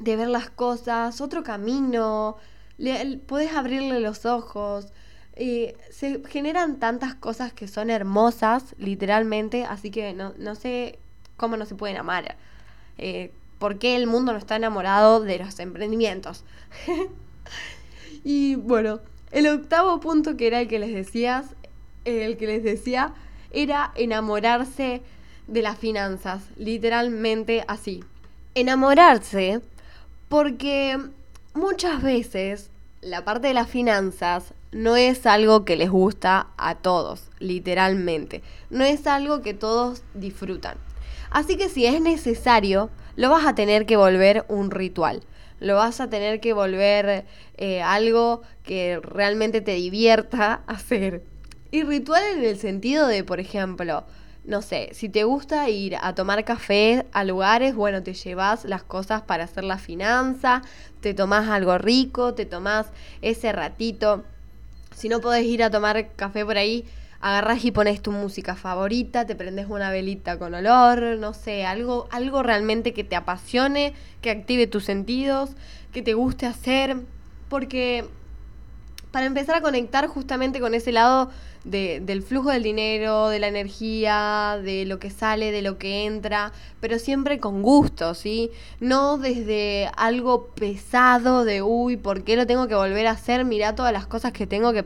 de 0.00 0.16
ver 0.16 0.26
las 0.26 0.50
cosas, 0.50 1.20
otro 1.20 1.44
camino, 1.44 2.36
le, 2.78 3.18
podés 3.18 3.52
abrirle 3.52 4.00
los 4.00 4.26
ojos. 4.26 4.88
Eh, 5.36 5.76
se 5.90 6.22
generan 6.28 6.78
tantas 6.78 7.14
cosas 7.14 7.52
que 7.52 7.66
son 7.66 7.90
hermosas, 7.90 8.74
literalmente, 8.78 9.64
así 9.64 9.90
que 9.90 10.12
no, 10.12 10.32
no 10.38 10.54
sé 10.54 10.98
cómo 11.36 11.56
no 11.56 11.66
se 11.66 11.74
pueden 11.74 11.96
amar. 11.96 12.36
Eh, 12.98 13.32
¿Por 13.58 13.78
qué 13.78 13.96
el 13.96 14.06
mundo 14.06 14.32
no 14.32 14.38
está 14.38 14.56
enamorado 14.56 15.20
de 15.20 15.38
los 15.38 15.58
emprendimientos? 15.58 16.44
y 18.24 18.56
bueno, 18.56 19.00
el 19.32 19.48
octavo 19.48 20.00
punto 20.00 20.36
que 20.36 20.46
era 20.46 20.60
el 20.60 20.68
que 20.68 20.78
les 20.78 20.94
decías, 20.94 21.46
el 22.04 22.36
que 22.36 22.46
les 22.46 22.62
decía, 22.62 23.14
era 23.50 23.92
enamorarse 23.94 25.02
de 25.46 25.62
las 25.62 25.78
finanzas, 25.78 26.42
literalmente 26.56 27.64
así. 27.66 28.04
Enamorarse 28.54 29.60
porque 30.28 30.98
muchas 31.54 32.02
veces 32.02 32.70
la 33.00 33.24
parte 33.24 33.48
de 33.48 33.54
las 33.54 33.68
finanzas 33.68 34.54
no 34.72 34.96
es 34.96 35.24
algo 35.26 35.64
que 35.64 35.76
les 35.76 35.90
gusta 35.90 36.48
a 36.56 36.74
todos, 36.74 37.30
literalmente. 37.38 38.42
No 38.70 38.84
es 38.84 39.06
algo 39.06 39.40
que 39.40 39.54
todos 39.54 40.02
disfrutan. 40.14 40.76
Así 41.30 41.56
que 41.56 41.68
si 41.68 41.86
es 41.86 42.00
necesario, 42.00 42.90
lo 43.16 43.30
vas 43.30 43.46
a 43.46 43.54
tener 43.54 43.86
que 43.86 43.96
volver 43.96 44.44
un 44.48 44.70
ritual. 44.70 45.22
Lo 45.60 45.76
vas 45.76 46.00
a 46.00 46.10
tener 46.10 46.40
que 46.40 46.52
volver 46.52 47.24
eh, 47.56 47.82
algo 47.82 48.42
que 48.64 48.98
realmente 49.00 49.60
te 49.60 49.74
divierta 49.74 50.62
hacer. 50.66 51.22
Y 51.70 51.82
ritual 51.82 52.22
en 52.36 52.44
el 52.44 52.58
sentido 52.58 53.06
de, 53.06 53.24
por 53.24 53.40
ejemplo, 53.40 54.04
no 54.44 54.60
sé, 54.60 54.90
si 54.92 55.08
te 55.08 55.24
gusta 55.24 55.68
ir 55.70 55.96
a 56.00 56.14
tomar 56.14 56.44
café 56.44 57.06
a 57.12 57.24
lugares, 57.24 57.74
bueno, 57.74 58.02
te 58.02 58.12
llevas 58.12 58.64
las 58.64 58.82
cosas 58.82 59.22
para 59.22 59.44
hacer 59.44 59.64
la 59.64 59.78
finanza, 59.78 60.62
te 61.00 61.14
tomás 61.14 61.48
algo 61.48 61.78
rico, 61.78 62.34
te 62.34 62.44
tomás 62.44 62.88
ese 63.22 63.52
ratito. 63.52 64.24
Si 64.94 65.08
no 65.08 65.20
podés 65.20 65.44
ir 65.46 65.62
a 65.62 65.70
tomar 65.70 66.12
café 66.14 66.44
por 66.44 66.58
ahí, 66.58 66.84
agarras 67.22 67.64
y 67.64 67.70
pones 67.70 68.02
tu 68.02 68.12
música 68.12 68.54
favorita, 68.54 69.26
te 69.26 69.34
prendes 69.34 69.66
una 69.70 69.90
velita 69.90 70.38
con 70.38 70.52
olor, 70.52 71.16
no 71.18 71.32
sé, 71.32 71.64
algo, 71.64 72.06
algo 72.10 72.42
realmente 72.42 72.92
que 72.92 73.02
te 73.02 73.16
apasione, 73.16 73.94
que 74.20 74.30
active 74.30 74.66
tus 74.66 74.84
sentidos, 74.84 75.52
que 75.90 76.02
te 76.02 76.12
guste 76.12 76.44
hacer, 76.44 76.98
porque 77.48 78.04
para 79.10 79.24
empezar 79.24 79.56
a 79.56 79.62
conectar 79.62 80.06
justamente 80.06 80.60
con 80.60 80.74
ese 80.74 80.92
lado 80.92 81.30
de, 81.64 82.00
del 82.00 82.22
flujo 82.22 82.50
del 82.50 82.62
dinero, 82.62 83.28
de 83.28 83.38
la 83.38 83.48
energía, 83.48 84.60
de 84.62 84.84
lo 84.84 84.98
que 84.98 85.10
sale, 85.10 85.50
de 85.50 85.62
lo 85.62 85.78
que 85.78 86.04
entra, 86.04 86.52
pero 86.80 86.98
siempre 86.98 87.40
con 87.40 87.62
gusto, 87.62 88.14
¿sí? 88.14 88.50
No 88.80 89.18
desde 89.18 89.90
algo 89.96 90.48
pesado 90.48 91.44
de, 91.44 91.62
uy, 91.62 91.96
¿por 91.96 92.22
qué 92.22 92.36
lo 92.36 92.46
tengo 92.46 92.68
que 92.68 92.74
volver 92.74 93.06
a 93.06 93.12
hacer? 93.12 93.44
Mirá 93.44 93.74
todas 93.74 93.92
las 93.92 94.06
cosas 94.06 94.32
que 94.32 94.46
tengo 94.46 94.72
que, 94.72 94.84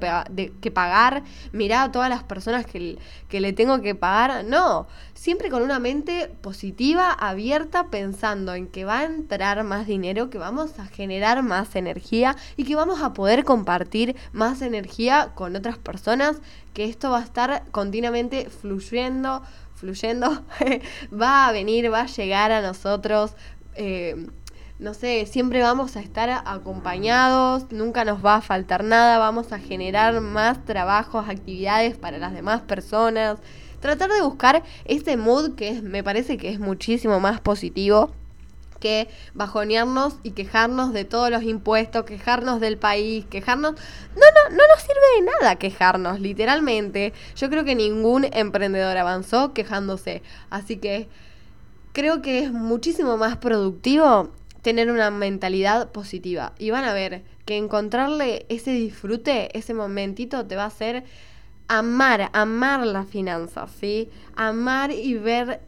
que 0.61 0.71
pagar, 0.71 1.25
mirá 1.53 1.91
todas 1.91 2.09
las 2.09 2.23
personas 2.23 2.64
que, 2.64 2.99
que 3.29 3.41
le 3.41 3.53
tengo 3.53 3.81
que 3.81 3.95
pagar. 3.95 4.45
No, 4.45 4.87
siempre 5.19 5.51
con 5.51 5.63
una 5.63 5.81
mente 5.81 6.31
positiva, 6.43 7.11
abierta, 7.11 7.89
pensando 7.91 8.55
en 8.55 8.69
que 8.69 8.85
va 8.85 9.01
a 9.01 9.05
entrar 9.05 9.65
más 9.65 9.89
dinero, 9.89 10.31
que 10.31 10.39
vamos 10.39 10.79
a 10.79 10.87
generar 10.87 11.43
más 11.43 11.75
energía 11.75 12.37
y 12.57 12.63
que 12.63 12.77
vamos 12.77 13.03
a 13.03 13.15
poder 13.15 13.43
compartir 13.43 14.15
más 14.33 14.63
energía 14.63 15.33
con 15.35 15.57
otras 15.57 15.77
personas 15.77 16.37
que 16.73 16.85
esto 16.85 17.11
va 17.11 17.19
a 17.19 17.25
estar 17.25 17.65
continuamente 17.73 18.49
fluyendo, 18.49 19.43
fluyendo, 19.75 20.45
va 21.12 21.49
a 21.49 21.53
venir, 21.53 21.93
va 21.93 22.03
a 22.03 22.07
llegar 22.07 22.53
a 22.53 22.62
nosotros. 22.62 23.33
Eh, 23.75 24.29
no 24.79 24.95
sé, 24.95 25.27
siempre 25.27 25.61
vamos 25.62 25.97
a 25.97 26.01
estar 26.01 26.31
acompañados, 26.31 27.73
nunca 27.73 28.05
nos 28.05 28.25
va 28.25 28.37
a 28.37 28.41
faltar 28.41 28.85
nada, 28.85 29.19
vamos 29.19 29.51
a 29.51 29.59
generar 29.59 30.21
más 30.21 30.64
trabajos, 30.64 31.29
actividades 31.29 31.97
para 31.99 32.19
las 32.19 32.33
demás 32.33 32.61
personas. 32.61 33.41
Tratar 33.81 34.11
de 34.11 34.22
buscar 34.22 34.62
ese 34.85 35.16
mood 35.16 35.55
que 35.55 35.81
me 35.83 36.03
parece 36.03 36.37
que 36.37 36.51
es 36.51 36.59
muchísimo 36.59 37.20
más 37.20 37.41
positivo 37.41 38.12
que 38.81 39.09
bajonearnos 39.35 40.16
y 40.22 40.33
quejarnos 40.33 40.93
de 40.93 41.05
todos 41.05 41.31
los 41.31 41.43
impuestos, 41.43 42.05
quejarnos 42.05 42.61
del 42.61 42.79
país, 42.79 43.24
quejarnos... 43.26 43.72
No, 43.72 43.81
no, 44.20 44.57
no 44.57 44.62
nos 44.68 44.81
sirve 44.81 45.01
de 45.16 45.22
nada 45.22 45.57
quejarnos, 45.57 46.20
literalmente. 46.20 47.12
Yo 47.37 47.51
creo 47.51 47.64
que 47.64 47.74
ningún 47.74 48.26
emprendedor 48.33 48.97
avanzó 48.97 49.53
quejándose. 49.53 50.22
Así 50.51 50.76
que 50.76 51.09
creo 51.93 52.22
que 52.22 52.41
es 52.41 52.53
muchísimo 52.53 53.16
más 53.16 53.37
productivo 53.37 54.31
tener 54.62 54.91
una 54.91 55.11
mentalidad 55.11 55.91
positiva. 55.91 56.53
Y 56.59 56.70
van 56.70 56.85
a 56.85 56.93
ver 56.93 57.24
que 57.45 57.57
encontrarle 57.57 58.47
ese 58.49 58.72
disfrute, 58.72 59.57
ese 59.57 59.74
momentito, 59.74 60.47
te 60.47 60.57
va 60.57 60.64
a 60.64 60.66
hacer 60.66 61.05
amar, 61.69 62.31
amar 62.33 62.87
las 62.87 63.09
finanzas, 63.09 63.71
¿sí? 63.79 64.11
Amar 64.35 64.91
y 64.91 65.14
ver 65.14 65.61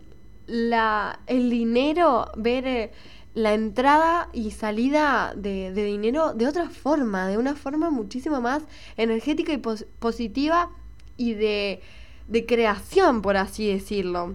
la, 0.47 1.21
el 1.27 1.51
dinero, 1.51 2.27
ver 2.37 2.67
eh, 2.67 2.93
la 3.35 3.55
entrada 3.55 4.29
y 4.33 4.51
salida 4.51 5.33
de, 5.37 5.73
dinero 5.73 6.35
de 6.35 6.47
otra 6.47 6.69
forma, 6.69 7.29
de 7.29 7.39
una 7.39 7.55
forma 7.55 7.91
muchísimo 7.91 8.41
más 8.41 8.63
energética 8.97 9.53
y 9.53 9.59
positiva 9.59 10.71
y 11.17 11.35
de, 11.35 11.81
de 12.27 12.47
creación, 12.47 13.23
por 13.23 13.37
así 13.37 13.71
decirlo. 13.71 14.35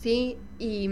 ¿Sí? 0.00 0.36
Y 0.58 0.88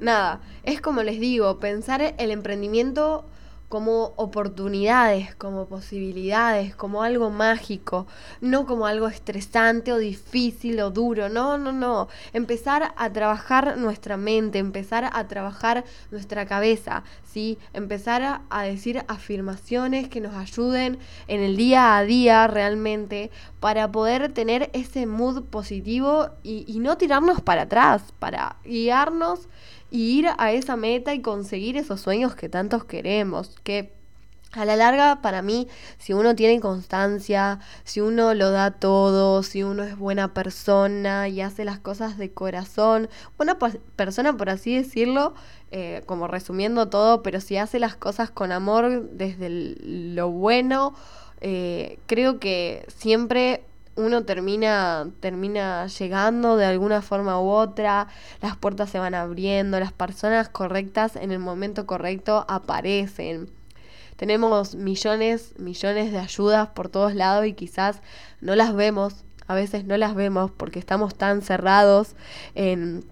nada, 0.00 0.40
es 0.62 0.80
como 0.80 1.02
les 1.02 1.18
digo, 1.18 1.58
pensar 1.58 2.14
el 2.18 2.30
emprendimiento 2.30 3.24
como 3.70 4.14
oportunidades, 4.16 5.36
como 5.36 5.66
posibilidades, 5.66 6.74
como 6.74 7.04
algo 7.04 7.30
mágico, 7.30 8.08
no 8.40 8.66
como 8.66 8.84
algo 8.84 9.06
estresante 9.06 9.92
o 9.92 9.98
difícil 9.98 10.80
o 10.80 10.90
duro, 10.90 11.28
no, 11.28 11.56
no, 11.56 11.70
no. 11.70 12.08
Empezar 12.32 12.92
a 12.96 13.12
trabajar 13.12 13.78
nuestra 13.78 14.16
mente, 14.16 14.58
empezar 14.58 15.08
a 15.12 15.28
trabajar 15.28 15.84
nuestra 16.10 16.46
cabeza, 16.46 17.04
¿sí? 17.22 17.58
Empezar 17.72 18.42
a, 18.50 18.62
decir 18.64 19.04
afirmaciones 19.06 20.08
que 20.08 20.20
nos 20.20 20.34
ayuden 20.34 20.98
en 21.28 21.40
el 21.40 21.56
día 21.56 21.96
a 21.96 22.02
día 22.02 22.48
realmente 22.48 23.30
para 23.60 23.92
poder 23.92 24.32
tener 24.32 24.70
ese 24.72 25.06
mood 25.06 25.44
positivo 25.44 26.30
y, 26.42 26.64
y 26.66 26.80
no 26.80 26.96
tirarnos 26.96 27.40
para 27.40 27.62
atrás, 27.62 28.02
para 28.18 28.56
guiarnos 28.64 29.48
y 29.90 30.18
ir 30.18 30.28
a 30.38 30.52
esa 30.52 30.76
meta 30.76 31.14
y 31.14 31.22
conseguir 31.22 31.76
esos 31.76 32.00
sueños 32.00 32.34
que 32.34 32.48
tantos 32.48 32.84
queremos, 32.84 33.56
que 33.62 33.92
a 34.52 34.64
la 34.64 34.74
larga, 34.74 35.22
para 35.22 35.42
mí, 35.42 35.68
si 35.98 36.12
uno 36.12 36.34
tiene 36.34 36.60
constancia, 36.60 37.60
si 37.84 38.00
uno 38.00 38.34
lo 38.34 38.50
da 38.50 38.72
todo, 38.72 39.44
si 39.44 39.62
uno 39.62 39.84
es 39.84 39.96
buena 39.96 40.34
persona 40.34 41.28
y 41.28 41.40
hace 41.40 41.64
las 41.64 41.78
cosas 41.78 42.18
de 42.18 42.32
corazón, 42.32 43.08
buena 43.36 43.58
persona 43.94 44.36
por 44.36 44.50
así 44.50 44.74
decirlo, 44.74 45.34
eh, 45.70 46.02
como 46.06 46.26
resumiendo 46.26 46.88
todo, 46.88 47.22
pero 47.22 47.40
si 47.40 47.58
hace 47.58 47.78
las 47.78 47.94
cosas 47.94 48.30
con 48.30 48.50
amor 48.50 49.10
desde 49.10 49.50
lo 49.50 50.30
bueno, 50.30 50.94
eh, 51.40 52.00
creo 52.06 52.40
que 52.40 52.84
siempre 52.88 53.62
uno 54.00 54.24
termina, 54.24 55.08
termina 55.20 55.86
llegando 55.86 56.56
de 56.56 56.66
alguna 56.66 57.02
forma 57.02 57.40
u 57.40 57.48
otra, 57.48 58.08
las 58.40 58.56
puertas 58.56 58.90
se 58.90 58.98
van 58.98 59.14
abriendo, 59.14 59.78
las 59.78 59.92
personas 59.92 60.48
correctas 60.48 61.16
en 61.16 61.30
el 61.32 61.38
momento 61.38 61.86
correcto 61.86 62.44
aparecen. 62.48 63.50
Tenemos 64.16 64.74
millones, 64.74 65.54
millones 65.58 66.12
de 66.12 66.18
ayudas 66.18 66.68
por 66.68 66.88
todos 66.88 67.14
lados 67.14 67.46
y 67.46 67.54
quizás 67.54 68.02
no 68.40 68.54
las 68.54 68.74
vemos, 68.74 69.24
a 69.46 69.54
veces 69.54 69.84
no 69.84 69.96
las 69.96 70.14
vemos 70.14 70.50
porque 70.50 70.78
estamos 70.78 71.14
tan 71.14 71.42
cerrados 71.42 72.14
en, 72.54 73.04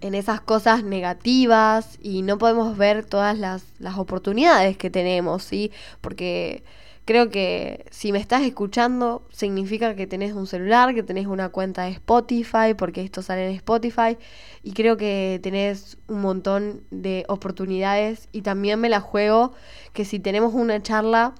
en 0.00 0.14
esas 0.14 0.40
cosas 0.40 0.84
negativas 0.84 1.98
y 2.02 2.22
no 2.22 2.38
podemos 2.38 2.76
ver 2.76 3.04
todas 3.04 3.38
las, 3.38 3.64
las 3.78 3.98
oportunidades 3.98 4.76
que 4.76 4.90
tenemos, 4.90 5.42
¿sí? 5.42 5.72
Porque 6.00 6.62
Creo 7.08 7.30
que 7.30 7.86
si 7.90 8.12
me 8.12 8.18
estás 8.18 8.42
escuchando, 8.42 9.22
significa 9.30 9.96
que 9.96 10.06
tenés 10.06 10.34
un 10.34 10.46
celular, 10.46 10.94
que 10.94 11.02
tenés 11.02 11.26
una 11.26 11.48
cuenta 11.48 11.84
de 11.84 11.92
Spotify, 11.92 12.74
porque 12.76 13.02
esto 13.02 13.22
sale 13.22 13.48
en 13.48 13.54
Spotify, 13.54 14.18
y 14.62 14.72
creo 14.72 14.98
que 14.98 15.40
tenés 15.42 15.96
un 16.06 16.20
montón 16.20 16.82
de 16.90 17.24
oportunidades 17.28 18.28
y 18.30 18.42
también 18.42 18.78
me 18.78 18.90
la 18.90 19.00
juego 19.00 19.54
que 19.94 20.04
si 20.04 20.20
tenemos 20.20 20.52
una 20.52 20.82
charla, 20.82 21.34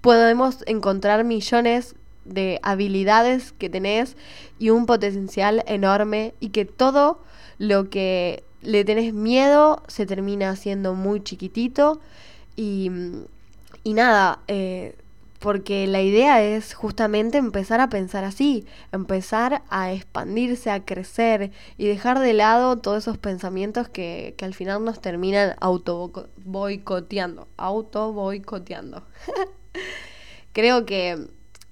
podemos 0.00 0.64
encontrar 0.66 1.22
millones 1.22 1.94
de 2.24 2.58
habilidades 2.62 3.52
que 3.52 3.68
tenés 3.68 4.16
y 4.58 4.70
un 4.70 4.86
potencial 4.86 5.64
enorme 5.66 6.32
y 6.40 6.48
que 6.48 6.64
todo 6.64 7.20
lo 7.58 7.90
que 7.90 8.42
le 8.62 8.86
tenés 8.86 9.12
miedo 9.12 9.82
se 9.86 10.06
termina 10.06 10.48
haciendo 10.48 10.94
muy 10.94 11.22
chiquitito 11.22 12.00
y 12.56 12.90
y 13.86 13.94
nada, 13.94 14.40
eh, 14.48 14.96
porque 15.38 15.86
la 15.86 16.02
idea 16.02 16.42
es 16.42 16.74
justamente 16.74 17.38
empezar 17.38 17.78
a 17.78 17.88
pensar 17.88 18.24
así, 18.24 18.66
empezar 18.90 19.62
a 19.70 19.92
expandirse, 19.92 20.72
a 20.72 20.84
crecer 20.84 21.52
y 21.78 21.86
dejar 21.86 22.18
de 22.18 22.32
lado 22.32 22.78
todos 22.78 23.04
esos 23.04 23.16
pensamientos 23.16 23.88
que, 23.88 24.34
que 24.36 24.44
al 24.44 24.54
final 24.54 24.84
nos 24.84 25.00
terminan 25.00 25.54
auto 25.60 26.10
boicoteando, 26.38 27.46
auto 27.56 28.12
boicoteando. 28.12 29.06
Creo 30.52 30.84
que, 30.84 31.28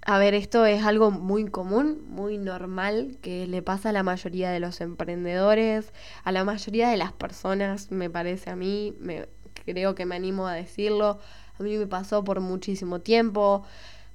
a 0.06 0.18
ver, 0.18 0.34
esto 0.34 0.66
es 0.66 0.84
algo 0.84 1.10
muy 1.10 1.46
común, 1.46 2.04
muy 2.06 2.38
normal, 2.38 3.18
que 3.22 3.48
le 3.48 3.60
pasa 3.60 3.88
a 3.88 3.92
la 3.92 4.04
mayoría 4.04 4.52
de 4.52 4.60
los 4.60 4.80
emprendedores, 4.80 5.92
a 6.22 6.30
la 6.30 6.44
mayoría 6.44 6.90
de 6.90 6.96
las 6.96 7.10
personas, 7.12 7.90
me 7.90 8.08
parece 8.08 8.50
a 8.50 8.54
mí, 8.54 8.94
me, 9.00 9.26
creo 9.64 9.96
que 9.96 10.06
me 10.06 10.14
animo 10.14 10.46
a 10.46 10.54
decirlo, 10.54 11.18
a 11.58 11.62
mí 11.62 11.76
me 11.76 11.86
pasó 11.86 12.24
por 12.24 12.40
muchísimo 12.40 13.00
tiempo. 13.00 13.64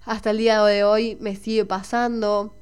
Hasta 0.05 0.31
el 0.31 0.37
día 0.37 0.61
de 0.63 0.83
hoy 0.83 1.17
me 1.21 1.35
sigue 1.35 1.65
pasando. 1.65 2.55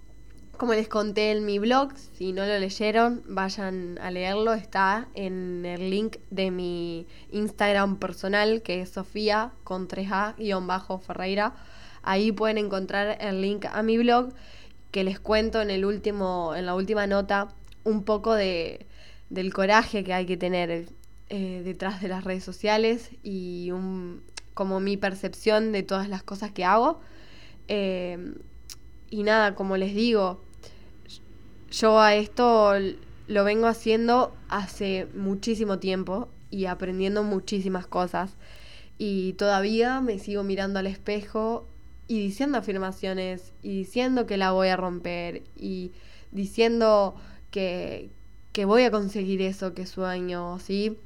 Como 0.58 0.74
les 0.74 0.88
conté 0.88 1.32
en 1.32 1.46
mi 1.46 1.60
blog, 1.60 1.94
si 1.98 2.34
no 2.34 2.46
lo 2.46 2.58
leyeron, 2.60 3.24
vayan 3.28 4.00
a 4.00 4.10
leerlo. 4.12 4.54
Está 4.54 5.08
en 5.14 5.66
el 5.66 5.90
link 5.90 6.18
de 6.32 6.52
mi 6.52 7.08
Instagram 7.32 7.98
personal, 7.98 8.62
que 8.64 8.82
es 8.82 8.90
Sofía 8.90 9.52
con 9.64 9.88
3A 9.88 11.00
Ferreira. 11.02 11.56
Ahí 12.02 12.32
pueden 12.32 12.58
encontrar 12.58 13.18
el 13.20 13.42
link 13.42 13.66
a 13.66 13.84
mi 13.84 13.98
blog, 13.98 14.30
que 14.92 15.04
les 15.04 15.20
cuento 15.20 15.62
en 15.62 15.70
el 15.70 15.86
último, 15.86 16.56
en 16.56 16.66
la 16.66 16.74
última 16.74 17.06
nota, 17.06 17.50
un 17.84 18.04
poco 18.04 18.34
de, 18.34 18.88
del 19.30 19.54
coraje 19.54 20.04
que 20.04 20.14
hay 20.14 20.26
que 20.26 20.38
tener 20.38 20.88
eh, 21.30 21.62
detrás 21.64 22.02
de 22.02 22.08
las 22.08 22.24
redes 22.24 22.44
sociales 22.44 23.12
y 23.22 23.72
un, 23.72 24.24
como 24.58 24.80
mi 24.80 24.98
percepción 24.98 25.72
de 25.72 25.84
todas 25.84 26.10
las 26.10 26.24
cosas 26.24 26.52
que 26.52 26.66
hago. 26.66 27.00
Eh, 27.68 28.34
y 29.12 29.22
nada, 29.22 29.54
como 29.54 29.78
les 29.78 29.94
digo, 29.94 30.42
yo 31.70 32.02
a 32.02 32.16
esto 32.16 32.74
lo 33.28 33.44
vengo 33.44 33.68
haciendo 33.68 34.36
hace 34.50 35.08
muchísimo 35.14 35.78
tiempo 35.78 36.28
y 36.50 36.66
aprendiendo 36.66 37.22
muchísimas 37.24 37.86
cosas. 37.86 38.36
Y 38.98 39.34
todavía 39.34 40.02
me 40.02 40.18
sigo 40.18 40.42
mirando 40.42 40.80
al 40.80 40.88
espejo 40.88 41.68
y 42.08 42.20
diciendo 42.20 42.58
afirmaciones 42.58 43.54
y 43.62 43.78
diciendo 43.78 44.26
que 44.26 44.38
la 44.38 44.54
voy 44.54 44.70
a 44.70 44.76
romper 44.76 45.44
y 45.56 45.92
diciendo 46.32 47.14
que, 47.52 48.10
que 48.54 48.66
voy 48.66 48.86
a 48.86 48.92
conseguir 48.92 49.44
eso 49.44 49.76
que 49.76 49.86
sueño, 49.86 50.58
¿sí? 50.58 50.98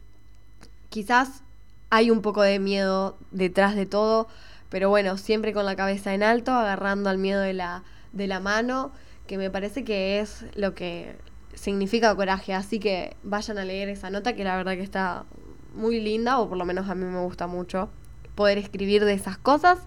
Quizás 0.88 1.44
hay 1.92 2.10
un 2.10 2.22
poco 2.22 2.42
de 2.42 2.58
miedo 2.58 3.18
detrás 3.32 3.76
de 3.76 3.86
todo, 3.86 4.28
pero 4.70 4.90
bueno, 4.90 5.18
siempre 5.18 5.54
con 5.54 5.66
la 5.66 5.76
cabeza 5.76 6.14
en 6.14 6.24
alto, 6.24 6.54
agarrando 6.54 7.10
al 7.10 7.18
miedo 7.18 7.42
de 7.42 7.54
la, 7.54 7.84
de 8.14 8.28
la 8.28 8.40
mano, 8.40 8.94
que 9.28 9.38
me 9.38 9.50
parece 9.52 9.84
que 9.84 10.22
es 10.22 10.46
lo 10.56 10.74
que 10.74 11.18
significa 11.54 12.16
coraje. 12.16 12.54
Así 12.54 12.80
que 12.80 13.18
vayan 13.24 13.58
a 13.58 13.66
leer 13.66 13.90
esa 13.90 14.10
nota 14.10 14.34
que 14.34 14.46
la 14.46 14.56
verdad 14.56 14.74
que 14.74 14.84
está 14.84 15.26
muy 15.76 16.00
linda, 16.00 16.40
o 16.40 16.48
por 16.48 16.58
lo 16.58 16.66
menos 16.66 16.90
a 16.90 16.96
mí 16.96 17.04
me 17.04 17.20
gusta 17.20 17.46
mucho 17.46 17.90
poder 18.36 18.58
escribir 18.58 19.04
de 19.04 19.14
esas 19.14 19.38
cosas. 19.38 19.80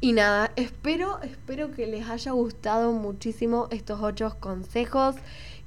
Y 0.00 0.12
nada, 0.12 0.52
espero, 0.54 1.20
espero 1.22 1.72
que 1.72 1.88
les 1.88 2.08
haya 2.08 2.30
gustado 2.30 2.92
muchísimo 2.92 3.66
estos 3.72 4.00
ocho 4.02 4.36
consejos 4.38 5.16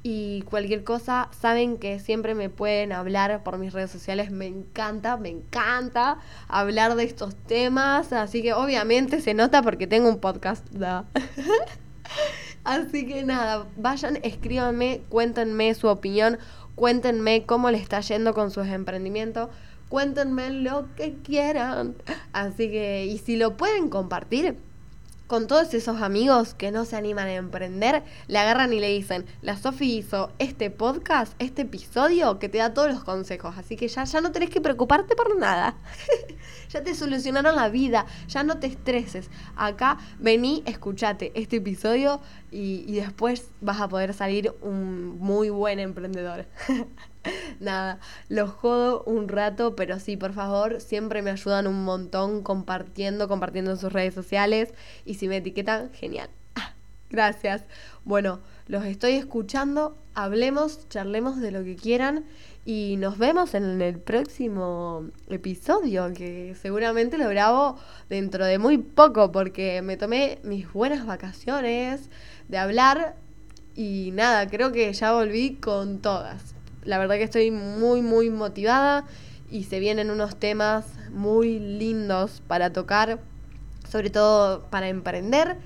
y 0.09 0.41
cualquier 0.43 0.85
cosa, 0.85 1.27
saben 1.37 1.77
que 1.77 1.99
siempre 1.99 2.33
me 2.33 2.49
pueden 2.49 2.93
hablar 2.93 3.43
por 3.43 3.57
mis 3.57 3.73
redes 3.73 3.91
sociales. 3.91 4.31
Me 4.31 4.45
encanta, 4.45 5.17
me 5.17 5.27
encanta 5.27 6.19
hablar 6.47 6.95
de 6.95 7.03
estos 7.03 7.35
temas. 7.35 8.13
Así 8.13 8.41
que 8.41 8.53
obviamente 8.53 9.19
se 9.19 9.33
nota 9.33 9.61
porque 9.61 9.85
tengo 9.85 10.07
un 10.07 10.19
podcast. 10.19 10.65
así 12.63 13.05
que 13.05 13.23
nada, 13.23 13.67
vayan, 13.75 14.19
escríbanme, 14.23 15.01
cuéntenme 15.09 15.73
su 15.73 15.89
opinión, 15.89 16.37
cuéntenme 16.75 17.45
cómo 17.45 17.69
le 17.69 17.77
está 17.77 17.99
yendo 17.99 18.33
con 18.33 18.49
sus 18.49 18.67
emprendimientos. 18.67 19.49
Cuéntenme 19.89 20.51
lo 20.51 20.87
que 20.95 21.15
quieran. 21.15 21.95
Así 22.31 22.71
que, 22.71 23.05
y 23.07 23.17
si 23.17 23.35
lo 23.35 23.57
pueden 23.57 23.89
compartir, 23.89 24.55
con 25.27 25.47
todos 25.47 25.73
esos 25.73 26.01
amigos 26.01 26.53
que 26.53 26.71
no 26.71 26.85
se 26.85 26.95
animan 26.95 27.27
a 27.27 27.35
emprender, 27.35 28.03
le 28.27 28.39
agarran 28.39 28.71
y 28.73 28.79
le 28.79 28.89
dicen, 28.89 29.25
la 29.41 29.57
Sofi 29.57 29.97
hizo 29.97 30.31
este 30.39 30.71
podcast, 30.71 31.33
este 31.39 31.63
episodio 31.63 32.39
que 32.39 32.49
te 32.49 32.57
da 32.57 32.73
todos 32.73 32.89
los 32.89 33.03
consejos, 33.03 33.55
así 33.57 33.75
que 33.75 33.89
ya, 33.89 34.05
ya 34.05 34.21
no 34.21 34.31
tenés 34.31 34.49
que 34.49 34.61
preocuparte 34.61 35.15
por 35.15 35.37
nada. 35.37 35.75
ya 36.69 36.81
te 36.81 36.95
solucionaron 36.95 37.55
la 37.55 37.69
vida, 37.69 38.05
ya 38.27 38.43
no 38.43 38.57
te 38.57 38.67
estreses. 38.67 39.29
Acá 39.55 39.97
vení, 40.19 40.63
escuchate 40.65 41.31
este 41.35 41.57
episodio 41.57 42.21
y, 42.49 42.85
y 42.87 42.95
después 42.95 43.51
vas 43.59 43.81
a 43.81 43.89
poder 43.89 44.13
salir 44.13 44.53
un 44.61 45.19
muy 45.19 45.49
buen 45.49 45.79
emprendedor. 45.79 46.47
Nada, 47.59 47.99
los 48.29 48.51
jodo 48.51 49.03
un 49.03 49.27
rato, 49.27 49.75
pero 49.75 49.99
sí, 49.99 50.17
por 50.17 50.33
favor, 50.33 50.81
siempre 50.81 51.21
me 51.21 51.31
ayudan 51.31 51.67
un 51.67 51.83
montón 51.83 52.43
compartiendo, 52.43 53.27
compartiendo 53.27 53.71
en 53.71 53.77
sus 53.77 53.93
redes 53.93 54.13
sociales. 54.13 54.73
Y 55.05 55.15
si 55.15 55.27
me 55.27 55.37
etiquetan, 55.37 55.91
genial. 55.93 56.29
Ah, 56.55 56.73
gracias. 57.09 57.63
Bueno, 58.05 58.39
los 58.67 58.85
estoy 58.85 59.13
escuchando. 59.13 59.97
Hablemos, 60.13 60.87
charlemos 60.89 61.39
de 61.39 61.51
lo 61.51 61.63
que 61.63 61.75
quieran. 61.75 62.25
Y 62.65 62.97
nos 62.97 63.17
vemos 63.17 63.53
en 63.53 63.81
el 63.81 63.97
próximo 63.99 65.09
episodio, 65.29 66.11
que 66.13 66.53
seguramente 66.61 67.17
lo 67.17 67.29
grabo 67.29 67.77
dentro 68.09 68.45
de 68.45 68.57
muy 68.59 68.77
poco, 68.77 69.31
porque 69.31 69.81
me 69.81 69.95
tomé 69.95 70.39
mis 70.43 70.71
buenas 70.73 71.05
vacaciones 71.05 72.09
de 72.49 72.57
hablar 72.57 73.15
Y 73.75 74.11
nada, 74.13 74.47
creo 74.49 74.71
que 74.71 74.91
ya 74.93 75.13
volví 75.13 75.55
con 75.55 75.99
todas. 76.01 76.56
La 76.87 76.97
verdad 76.97 77.15
que 77.15 77.23
estoy 77.23 77.51
muy, 77.51 78.01
muy 78.01 78.29
motivada 78.29 79.03
y 79.51 79.65
se 79.65 79.79
vienen 79.79 80.09
unos 80.09 80.37
temas 80.37 80.85
muy 81.11 81.59
lindos 81.59 82.41
para 82.47 82.71
tocar, 82.71 83.19
sobre 83.89 84.09
todo 84.09 84.63
para 84.69 84.87
emprender. 84.87 85.57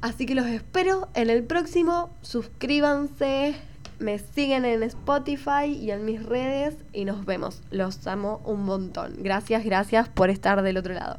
Así 0.00 0.26
que 0.26 0.36
los 0.36 0.46
espero 0.46 1.08
en 1.14 1.28
el 1.28 1.42
próximo. 1.42 2.10
Suscríbanse, 2.22 3.56
me 3.98 4.20
siguen 4.20 4.64
en 4.64 4.84
Spotify 4.84 5.66
y 5.66 5.90
en 5.90 6.04
mis 6.04 6.24
redes 6.24 6.76
y 6.92 7.04
nos 7.04 7.24
vemos. 7.24 7.60
Los 7.72 8.06
amo 8.06 8.40
un 8.44 8.64
montón. 8.64 9.16
Gracias, 9.18 9.64
gracias 9.64 10.08
por 10.08 10.30
estar 10.30 10.62
del 10.62 10.76
otro 10.76 10.94
lado. 10.94 11.18